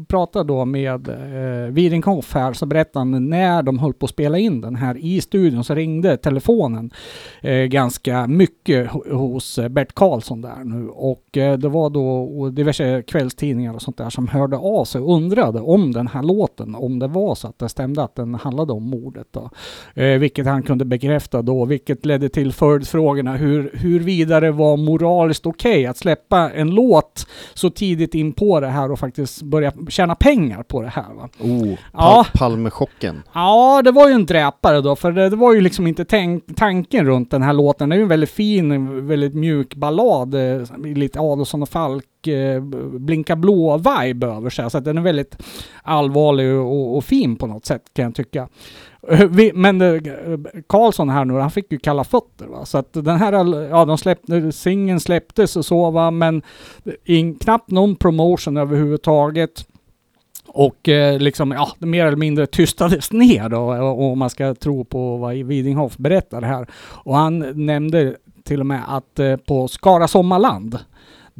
pratade 0.08 0.44
då 0.44 0.64
med 0.64 1.08
eh, 1.08 1.72
Widinghoff 1.72 2.34
här, 2.34 2.52
så 2.52 2.66
berättade 2.66 2.98
han 2.98 3.28
när 3.28 3.62
de 3.62 3.78
höll 3.78 3.92
på 3.92 4.06
att 4.06 4.10
spela 4.10 4.38
in 4.38 4.60
den 4.60 4.76
här 4.76 4.96
i 4.98 5.20
studion 5.20 5.64
så 5.64 5.74
ringde 5.74 6.16
telefonen 6.16 6.90
eh, 7.40 7.54
ganska 7.54 8.26
mycket 8.26 8.90
hos 8.90 9.58
eh, 9.58 9.68
Bert 9.68 9.94
Karlsson 9.94 10.40
där 10.40 10.64
nu. 10.64 10.88
Och 10.88 11.36
eh, 11.36 11.58
det 11.58 11.68
var 11.68 11.90
då 11.90 12.48
diverse 12.50 13.02
kvällstidningar 13.02 13.74
och 13.74 13.82
sånt 13.82 13.96
där 13.96 14.10
som 14.10 14.28
hörde 14.28 14.56
av 14.56 14.84
sig 14.84 15.00
och 15.00 15.14
undrade 15.14 15.60
om 15.60 15.92
den 15.92 16.06
här 16.06 16.22
låten, 16.22 16.74
om 16.74 16.98
det 16.98 17.08
var 17.08 17.34
så 17.34 17.48
att 17.48 17.58
det 17.58 17.68
stämde 17.68 18.02
att 18.02 18.14
den 18.14 18.34
handlade 18.34 18.72
om 18.72 18.90
mordet 18.90 19.26
då. 19.30 19.50
Eh, 19.94 20.18
vilket 20.18 20.46
han 20.46 20.62
kunde 20.62 20.84
bekräfta 20.84 21.42
då, 21.42 21.64
vilket 21.64 22.06
ledde 22.06 22.28
till 22.28 22.52
följdfrågorna 22.52 23.36
hur, 23.36 23.70
huruvida 23.74 24.40
det 24.40 24.52
var 24.52 24.76
moraliskt 24.76 25.46
okej 25.46 25.86
att 25.86 25.96
släppa 25.96 26.50
en 26.50 26.70
låt 26.70 27.26
så 27.54 27.70
tidigt 27.80 28.14
in 28.14 28.32
på 28.32 28.60
det 28.60 28.66
här 28.68 28.90
och 28.90 28.98
faktiskt 28.98 29.42
börja 29.42 29.72
tjäna 29.88 30.14
pengar 30.14 30.62
på 30.62 30.82
det 30.82 30.88
här. 30.88 31.14
Va? 31.14 31.28
Oh, 31.40 31.74
Ja. 31.92 32.26
Pal- 32.32 32.38
Palmechocken. 32.38 33.22
Ja, 33.32 33.82
det 33.84 33.90
var 33.90 34.08
ju 34.08 34.14
en 34.14 34.26
dräpare 34.26 34.80
då, 34.80 34.96
för 34.96 35.12
det, 35.12 35.28
det 35.28 35.36
var 35.36 35.54
ju 35.54 35.60
liksom 35.60 35.86
inte 35.86 36.04
tänk, 36.04 36.44
tanken 36.56 37.06
runt 37.06 37.30
den 37.30 37.42
här 37.42 37.52
låten. 37.52 37.88
Det 37.88 37.94
är 37.94 37.96
ju 37.96 38.02
en 38.02 38.08
väldigt 38.08 38.30
fin, 38.30 39.06
väldigt 39.06 39.34
mjuk 39.34 39.74
ballad, 39.74 40.34
eh, 40.34 40.62
lite 40.94 41.20
Adolfsson 41.20 41.62
och 41.62 41.68
Falk, 41.68 42.04
eh, 42.28 42.60
Blinka 43.00 43.36
blå-vibe 43.36 44.26
över 44.36 44.50
sig. 44.50 44.70
Så 44.70 44.78
att 44.78 44.84
den 44.84 44.98
är 44.98 45.02
väldigt 45.02 45.36
allvarlig 45.82 46.54
och, 46.54 46.96
och 46.96 47.04
fin 47.04 47.36
på 47.36 47.46
något 47.46 47.66
sätt 47.66 47.82
kan 47.94 48.04
jag 48.04 48.14
tycka. 48.14 48.48
Eh, 49.08 49.26
vi- 49.28 49.52
Men 49.54 49.80
eh, 49.80 50.00
Karlsson 50.66 51.08
här 51.08 51.24
nu, 51.24 51.34
han 51.34 51.50
fick 51.50 51.72
ju 51.72 51.78
kalla 51.78 52.04
fötter 52.04 52.46
va. 52.46 52.64
Så 52.64 52.78
att 52.78 52.92
den 52.92 53.16
här, 53.16 53.32
ja 53.70 53.84
de 53.84 53.98
släppte, 53.98 54.52
singeln 54.52 55.00
släpptes 55.00 55.56
och 55.56 55.64
så 55.64 55.90
va, 55.90 56.10
men 56.10 56.42
eh, 56.84 56.92
in, 57.04 57.34
knappt 57.34 57.70
någon 57.70 57.96
promotion 57.96 58.56
överhuvudtaget. 58.56 59.66
Och 60.52 60.88
eh, 60.88 61.18
liksom, 61.18 61.50
ja, 61.52 61.68
det 61.78 61.86
mer 61.86 62.06
eller 62.06 62.16
mindre 62.16 62.46
tystades 62.46 63.12
ner 63.12 63.48
då, 63.48 63.74
eh, 63.74 63.80
om 63.80 64.18
man 64.18 64.30
ska 64.30 64.54
tro 64.54 64.84
på 64.84 65.16
vad 65.16 65.34
Widinghoff 65.36 65.96
berättar 65.96 66.42
här. 66.42 66.66
Och 67.04 67.16
han 67.16 67.66
nämnde 67.66 68.16
till 68.44 68.60
och 68.60 68.66
med 68.66 68.82
att 68.88 69.18
eh, 69.18 69.36
på 69.36 69.68
Skara 69.68 70.08
Sommarland, 70.08 70.78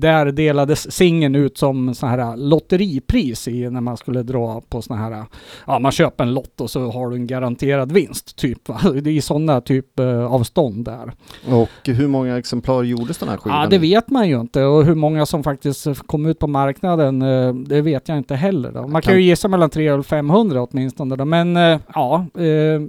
där 0.01 0.27
delades 0.33 0.93
singeln 0.93 1.35
ut 1.35 1.59
som 1.59 1.95
sån 1.95 2.09
här 2.09 2.37
lotteripris 2.37 3.49
i 3.49 3.71
när 3.71 3.81
man 3.81 3.97
skulle 3.97 4.23
dra 4.23 4.63
på 4.69 4.83
såna 4.83 5.01
här, 5.01 5.25
ja 5.67 5.79
man 5.79 5.93
köper 5.93 6.25
en 6.25 6.35
lott 6.35 6.61
och 6.61 6.71
så 6.71 6.91
har 6.91 7.11
du 7.11 7.17
en 7.17 7.27
garanterad 7.27 7.93
vinst 7.93 8.37
typ. 8.37 8.69
Va? 8.69 8.81
Det 9.03 9.11
är 9.11 9.21
sådana 9.21 9.61
typ 9.61 9.99
eh, 9.99 10.33
av 10.33 10.43
stånd 10.43 10.85
där. 10.85 11.13
Och 11.49 11.89
hur 11.89 12.09
många 12.09 12.39
exemplar 12.39 12.83
gjordes 12.83 13.19
den 13.19 13.29
här 13.29 13.37
skivan? 13.37 13.61
Ja, 13.61 13.67
det 13.67 13.79
vet 13.79 14.11
man 14.11 14.29
ju 14.29 14.41
inte 14.41 14.65
och 14.65 14.85
hur 14.85 14.95
många 14.95 15.27
som 15.27 15.45
faktiskt 15.45 15.87
kom 16.07 16.27
ut 16.27 16.39
på 16.39 16.47
marknaden, 16.47 17.23
eh, 17.23 17.55
det 17.55 17.81
vet 17.81 18.09
jag 18.09 18.19
inte 18.19 18.35
heller. 18.35 18.73
Då. 18.73 18.87
Man 18.87 19.03
kan 19.03 19.15
ju 19.15 19.23
gissa 19.23 19.49
mellan 19.49 19.71
300 19.71 19.99
och 20.01 20.07
500 20.07 20.63
åtminstone. 20.63 21.17
Då. 21.17 21.25
Men 21.25 21.57
eh, 21.57 21.79
ja, 21.95 22.27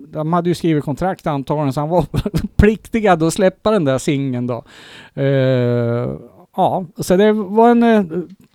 de 0.08 0.34
hade 0.34 0.50
ju 0.50 0.56
skrivit 0.56 0.84
kontrakt 0.84 1.28
antagligen 1.28 1.74
så 1.74 1.80
han 1.80 1.90
var 1.90 2.06
pliktigad 2.56 3.24
att 3.24 3.34
släppa 3.34 3.72
den 3.72 3.86
där 3.86 3.98
singeln 3.98 4.48
då. 4.48 4.64
Ja, 6.56 6.86
så 6.98 7.18
det 7.18 7.32
var 7.34 7.72
en 7.72 7.84
eh, 7.84 8.06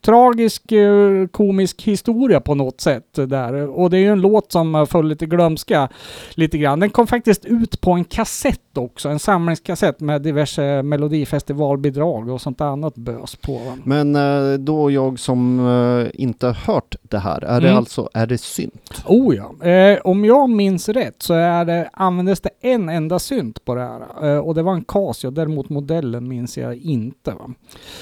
tragisk 0.07 0.73
eh, 0.73 1.27
komisk 1.27 1.83
historia 1.83 2.41
på 2.41 2.55
något 2.55 2.81
sätt 2.81 3.05
där. 3.15 3.69
Och 3.69 3.91
det 3.91 3.97
är 3.97 4.01
ju 4.01 4.13
en 4.13 4.21
låt 4.21 4.53
som 4.53 4.75
har 4.75 4.87
föll 4.87 5.09
lite 5.09 5.27
glömska 5.27 5.89
lite 6.35 6.59
grann. 6.59 6.81
Den 6.81 6.91
kom 6.91 7.07
faktiskt 7.07 7.45
ut 7.45 7.81
på 7.81 7.93
en 7.93 8.05
kassett 8.05 8.61
också, 8.75 9.09
en 9.09 9.19
samlingskassett 9.19 10.01
med 10.01 10.23
diverse 10.23 10.83
melodifestivalbidrag 10.83 12.29
och 12.29 12.41
sånt 12.41 12.61
annat 12.61 12.95
bös 12.95 13.37
på. 13.37 13.61
Men 13.85 14.17
eh, 14.17 14.59
då 14.59 14.91
jag 14.91 15.19
som 15.19 15.67
eh, 15.69 16.21
inte 16.23 16.57
hört 16.67 16.95
det 17.03 17.19
här, 17.19 17.45
är 17.45 17.61
det 17.61 17.67
Mm. 17.67 17.79
alltså, 17.79 18.09
är 18.15 18.27
det 18.27 18.39
synt? 18.39 19.03
Oh 19.07 19.37
ja. 19.37 19.67
Eh, 19.69 19.99
om 20.05 20.25
jag 20.25 20.51
minns 20.51 20.89
rätt 20.89 21.23
så 21.23 21.35
är 21.35 21.65
det, 21.65 21.91
användes 21.93 22.41
det 22.41 22.51
en 22.61 22.89
enda 22.89 23.19
synt 23.19 23.65
på 23.65 23.75
det 23.75 23.81
här. 23.81 24.31
Eh, 24.35 24.39
och 24.39 24.55
det 24.55 24.63
var 24.63 24.73
en 24.73 24.85
Casio. 24.85 25.31
Däremot 25.31 25.69
modellen 25.69 26.29
minns 26.29 26.59
jag 26.59 26.77
inte. 26.77 27.31
Va? 27.31 27.51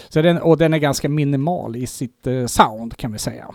Så 0.09 0.23
den, 0.23 0.39
och 0.39 0.59
den 0.59 0.75
är 0.75 0.79
ganska 0.79 1.09
minimal 1.09 1.77
i 1.77 1.87
sitt 1.95 2.27
eh, 2.27 2.47
sound 2.47 2.97
kan 2.97 3.13
vi 3.13 3.19
säga. 3.19 3.55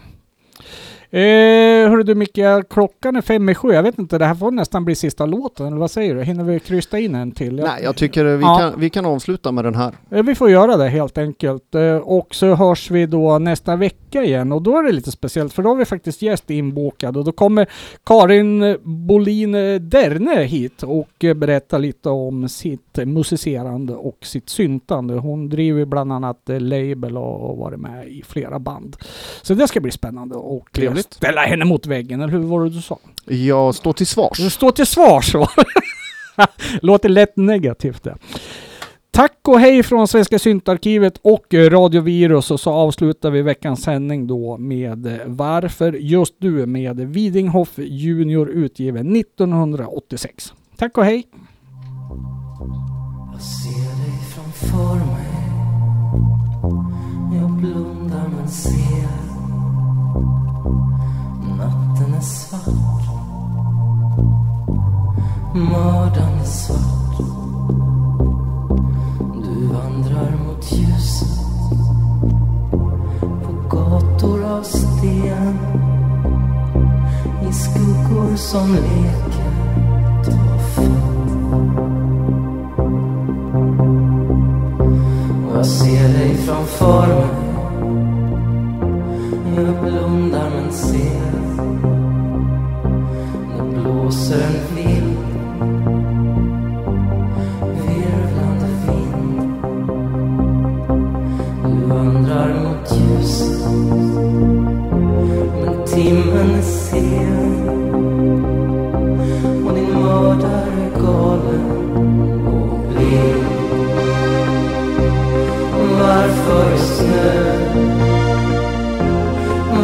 Eh, 1.11 1.89
hörru 1.89 2.03
du 2.03 2.15
Micke, 2.15 2.39
klockan 2.69 3.15
är 3.15 3.21
fem 3.21 3.49
i 3.49 3.55
sju. 3.55 3.71
Jag 3.71 3.83
vet 3.83 3.99
inte, 3.99 4.17
det 4.17 4.25
här 4.25 4.35
får 4.35 4.51
nästan 4.51 4.85
bli 4.85 4.95
sista 4.95 5.25
låten, 5.25 5.67
eller 5.67 5.77
vad 5.77 5.91
säger 5.91 6.15
du? 6.15 6.23
Hinner 6.23 6.43
vi 6.43 6.59
krysta 6.59 6.99
in 6.99 7.15
en 7.15 7.31
till? 7.31 7.55
Nej, 7.55 7.83
jag 7.83 7.95
tycker 7.95 8.25
vi, 8.25 8.43
Ja. 8.43 8.57
kan, 8.59 8.79
vi 8.79 8.89
kan 8.89 9.05
avsluta 9.05 9.51
med 9.51 9.63
den 9.65 9.75
här. 9.75 9.93
Eh, 10.11 10.23
Vi 10.23 10.35
får 10.35 10.49
göra 10.49 10.77
det 10.77 10.87
helt 10.89 11.17
enkelt. 11.17 11.75
Eh, 11.75 11.95
Och 11.97 12.35
så 12.35 12.55
hörs 12.55 12.91
vi 12.91 13.05
då 13.05 13.39
nästa 13.39 13.75
vecka 13.75 14.23
igen 14.23 14.51
och 14.51 14.61
då 14.61 14.77
är 14.77 14.83
det 14.83 14.91
lite 14.91 15.11
speciellt 15.11 15.53
för 15.53 15.63
då 15.63 15.69
har 15.69 15.75
vi 15.75 15.85
faktiskt 15.85 16.21
gäst 16.21 16.49
inbokad 16.49 17.17
och 17.17 17.23
då 17.25 17.31
kommer 17.31 17.67
Karin 18.05 18.77
Bolin 18.83 19.51
Derne 19.89 20.43
hit 20.43 20.83
och 20.83 21.23
eh, 21.23 21.33
berätta 21.33 21.77
lite 21.77 22.09
om 22.09 22.49
sitt 22.49 22.99
musicerande 23.05 23.93
och 23.95 24.17
sitt 24.21 24.49
syntande. 24.49 25.13
Hon 25.13 25.49
driver 25.49 25.85
bland 25.85 26.13
annat 26.13 26.41
label 26.47 27.17
och 27.17 27.39
har 27.47 27.55
varit 27.55 27.79
med 27.79 28.07
i 28.07 28.23
flera 28.27 28.59
band. 28.59 28.95
Så 29.41 29.53
det 29.53 29.67
ska 29.67 29.79
bli 29.79 29.91
spännande 29.91 30.35
och 30.35 30.79
eh, 30.79 30.98
Trevligt. 31.03 31.13
ställa 31.13 31.41
henne 31.41 31.65
mot 31.65 31.87
väggen, 31.87 32.21
eller 32.21 32.33
hur 32.33 32.39
var 32.39 32.63
det 32.63 32.69
du 32.69 32.81
sa? 32.81 32.99
Jag 33.25 33.75
står 33.75 33.93
till 33.93 34.07
svars. 34.07 34.53
Stå 34.53 34.71
till 34.71 34.85
svars 34.85 35.31
så. 35.31 35.47
Låter 36.81 37.09
lätt 37.09 37.37
negativt 37.37 38.03
det. 38.03 38.15
Tack 39.11 39.47
och 39.47 39.59
hej 39.59 39.83
från 39.83 40.07
Svenska 40.07 40.39
syntarkivet 40.39 41.19
och 41.21 41.53
Radio 41.53 42.01
Virus 42.01 42.51
och 42.51 42.59
så 42.59 42.71
avslutar 42.71 43.31
vi 43.31 43.41
veckans 43.41 43.83
sändning 43.83 44.27
då 44.27 44.57
med 44.57 45.19
Varför 45.25 45.93
just 45.93 46.33
du 46.37 46.65
med 46.65 46.99
Widinghoff 46.99 47.77
Junior 47.77 48.49
utgiven 48.49 49.15
1986. 49.15 50.53
Tack 50.77 50.97
och 50.97 51.05
hej! 51.05 51.27
Mördande 65.53 66.45
svart. 66.45 67.17
Du 69.43 69.67
vandrar 69.67 70.37
mot 70.47 70.71
ljuset. 70.71 71.39
På 73.19 73.77
gator 73.77 74.43
av 74.43 74.63
sten. 74.63 75.59
I 77.49 77.53
skuggor 77.53 78.35
som 78.35 78.73
leker. 78.73 79.51
Ta 80.25 80.31
Och 85.49 85.57
jag 85.57 85.65
ser 85.65 86.13
dig 86.13 86.35
framför 86.37 87.07
mig. 87.07 87.49
Jag 89.55 89.81
blundar 89.81 90.49
men 90.49 90.71
ser. 90.71 91.31
Det 93.57 93.63
blåser 93.81 94.41
en 94.41 94.75
vind. 94.75 94.98
Ljus. 103.19 103.43
Men 105.65 105.85
timmen 105.85 106.55
är 106.55 106.61
sen 106.61 107.69
Och 109.65 109.73
din 109.75 110.01
mördare 110.01 110.71
är 110.85 111.01
galen 111.01 111.65
och 112.47 112.79
blind 112.89 113.49
varför 115.99 116.71
just 116.71 117.01
nu? 117.01 117.59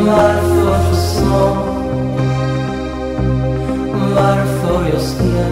Varför 0.07 0.93
så 0.93 0.95
snart? 0.95 1.65
Varför 4.15 4.89
just 4.93 5.19
nu? 5.19 5.47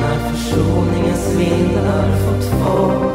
När 0.00 0.18
försoningens 0.30 1.34
vindar 1.36 2.10
fått 2.26 2.44
fart? 2.44 3.06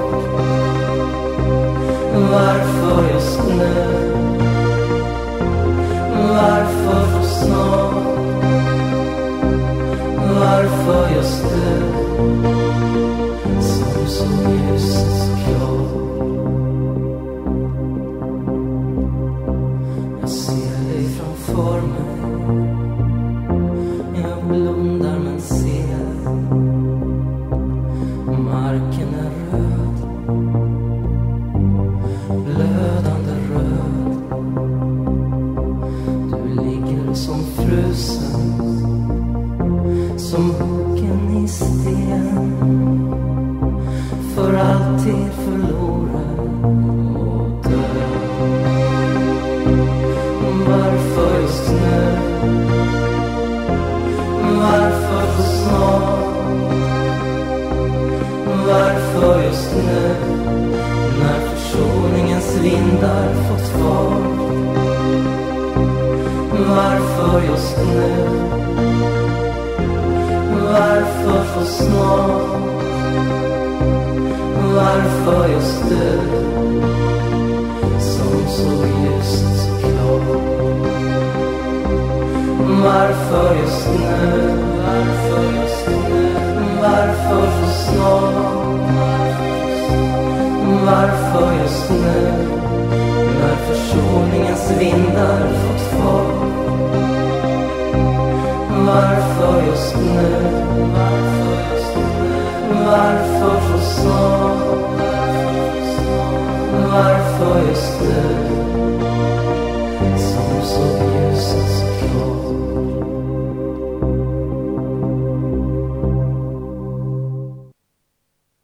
Varför 2.32 2.71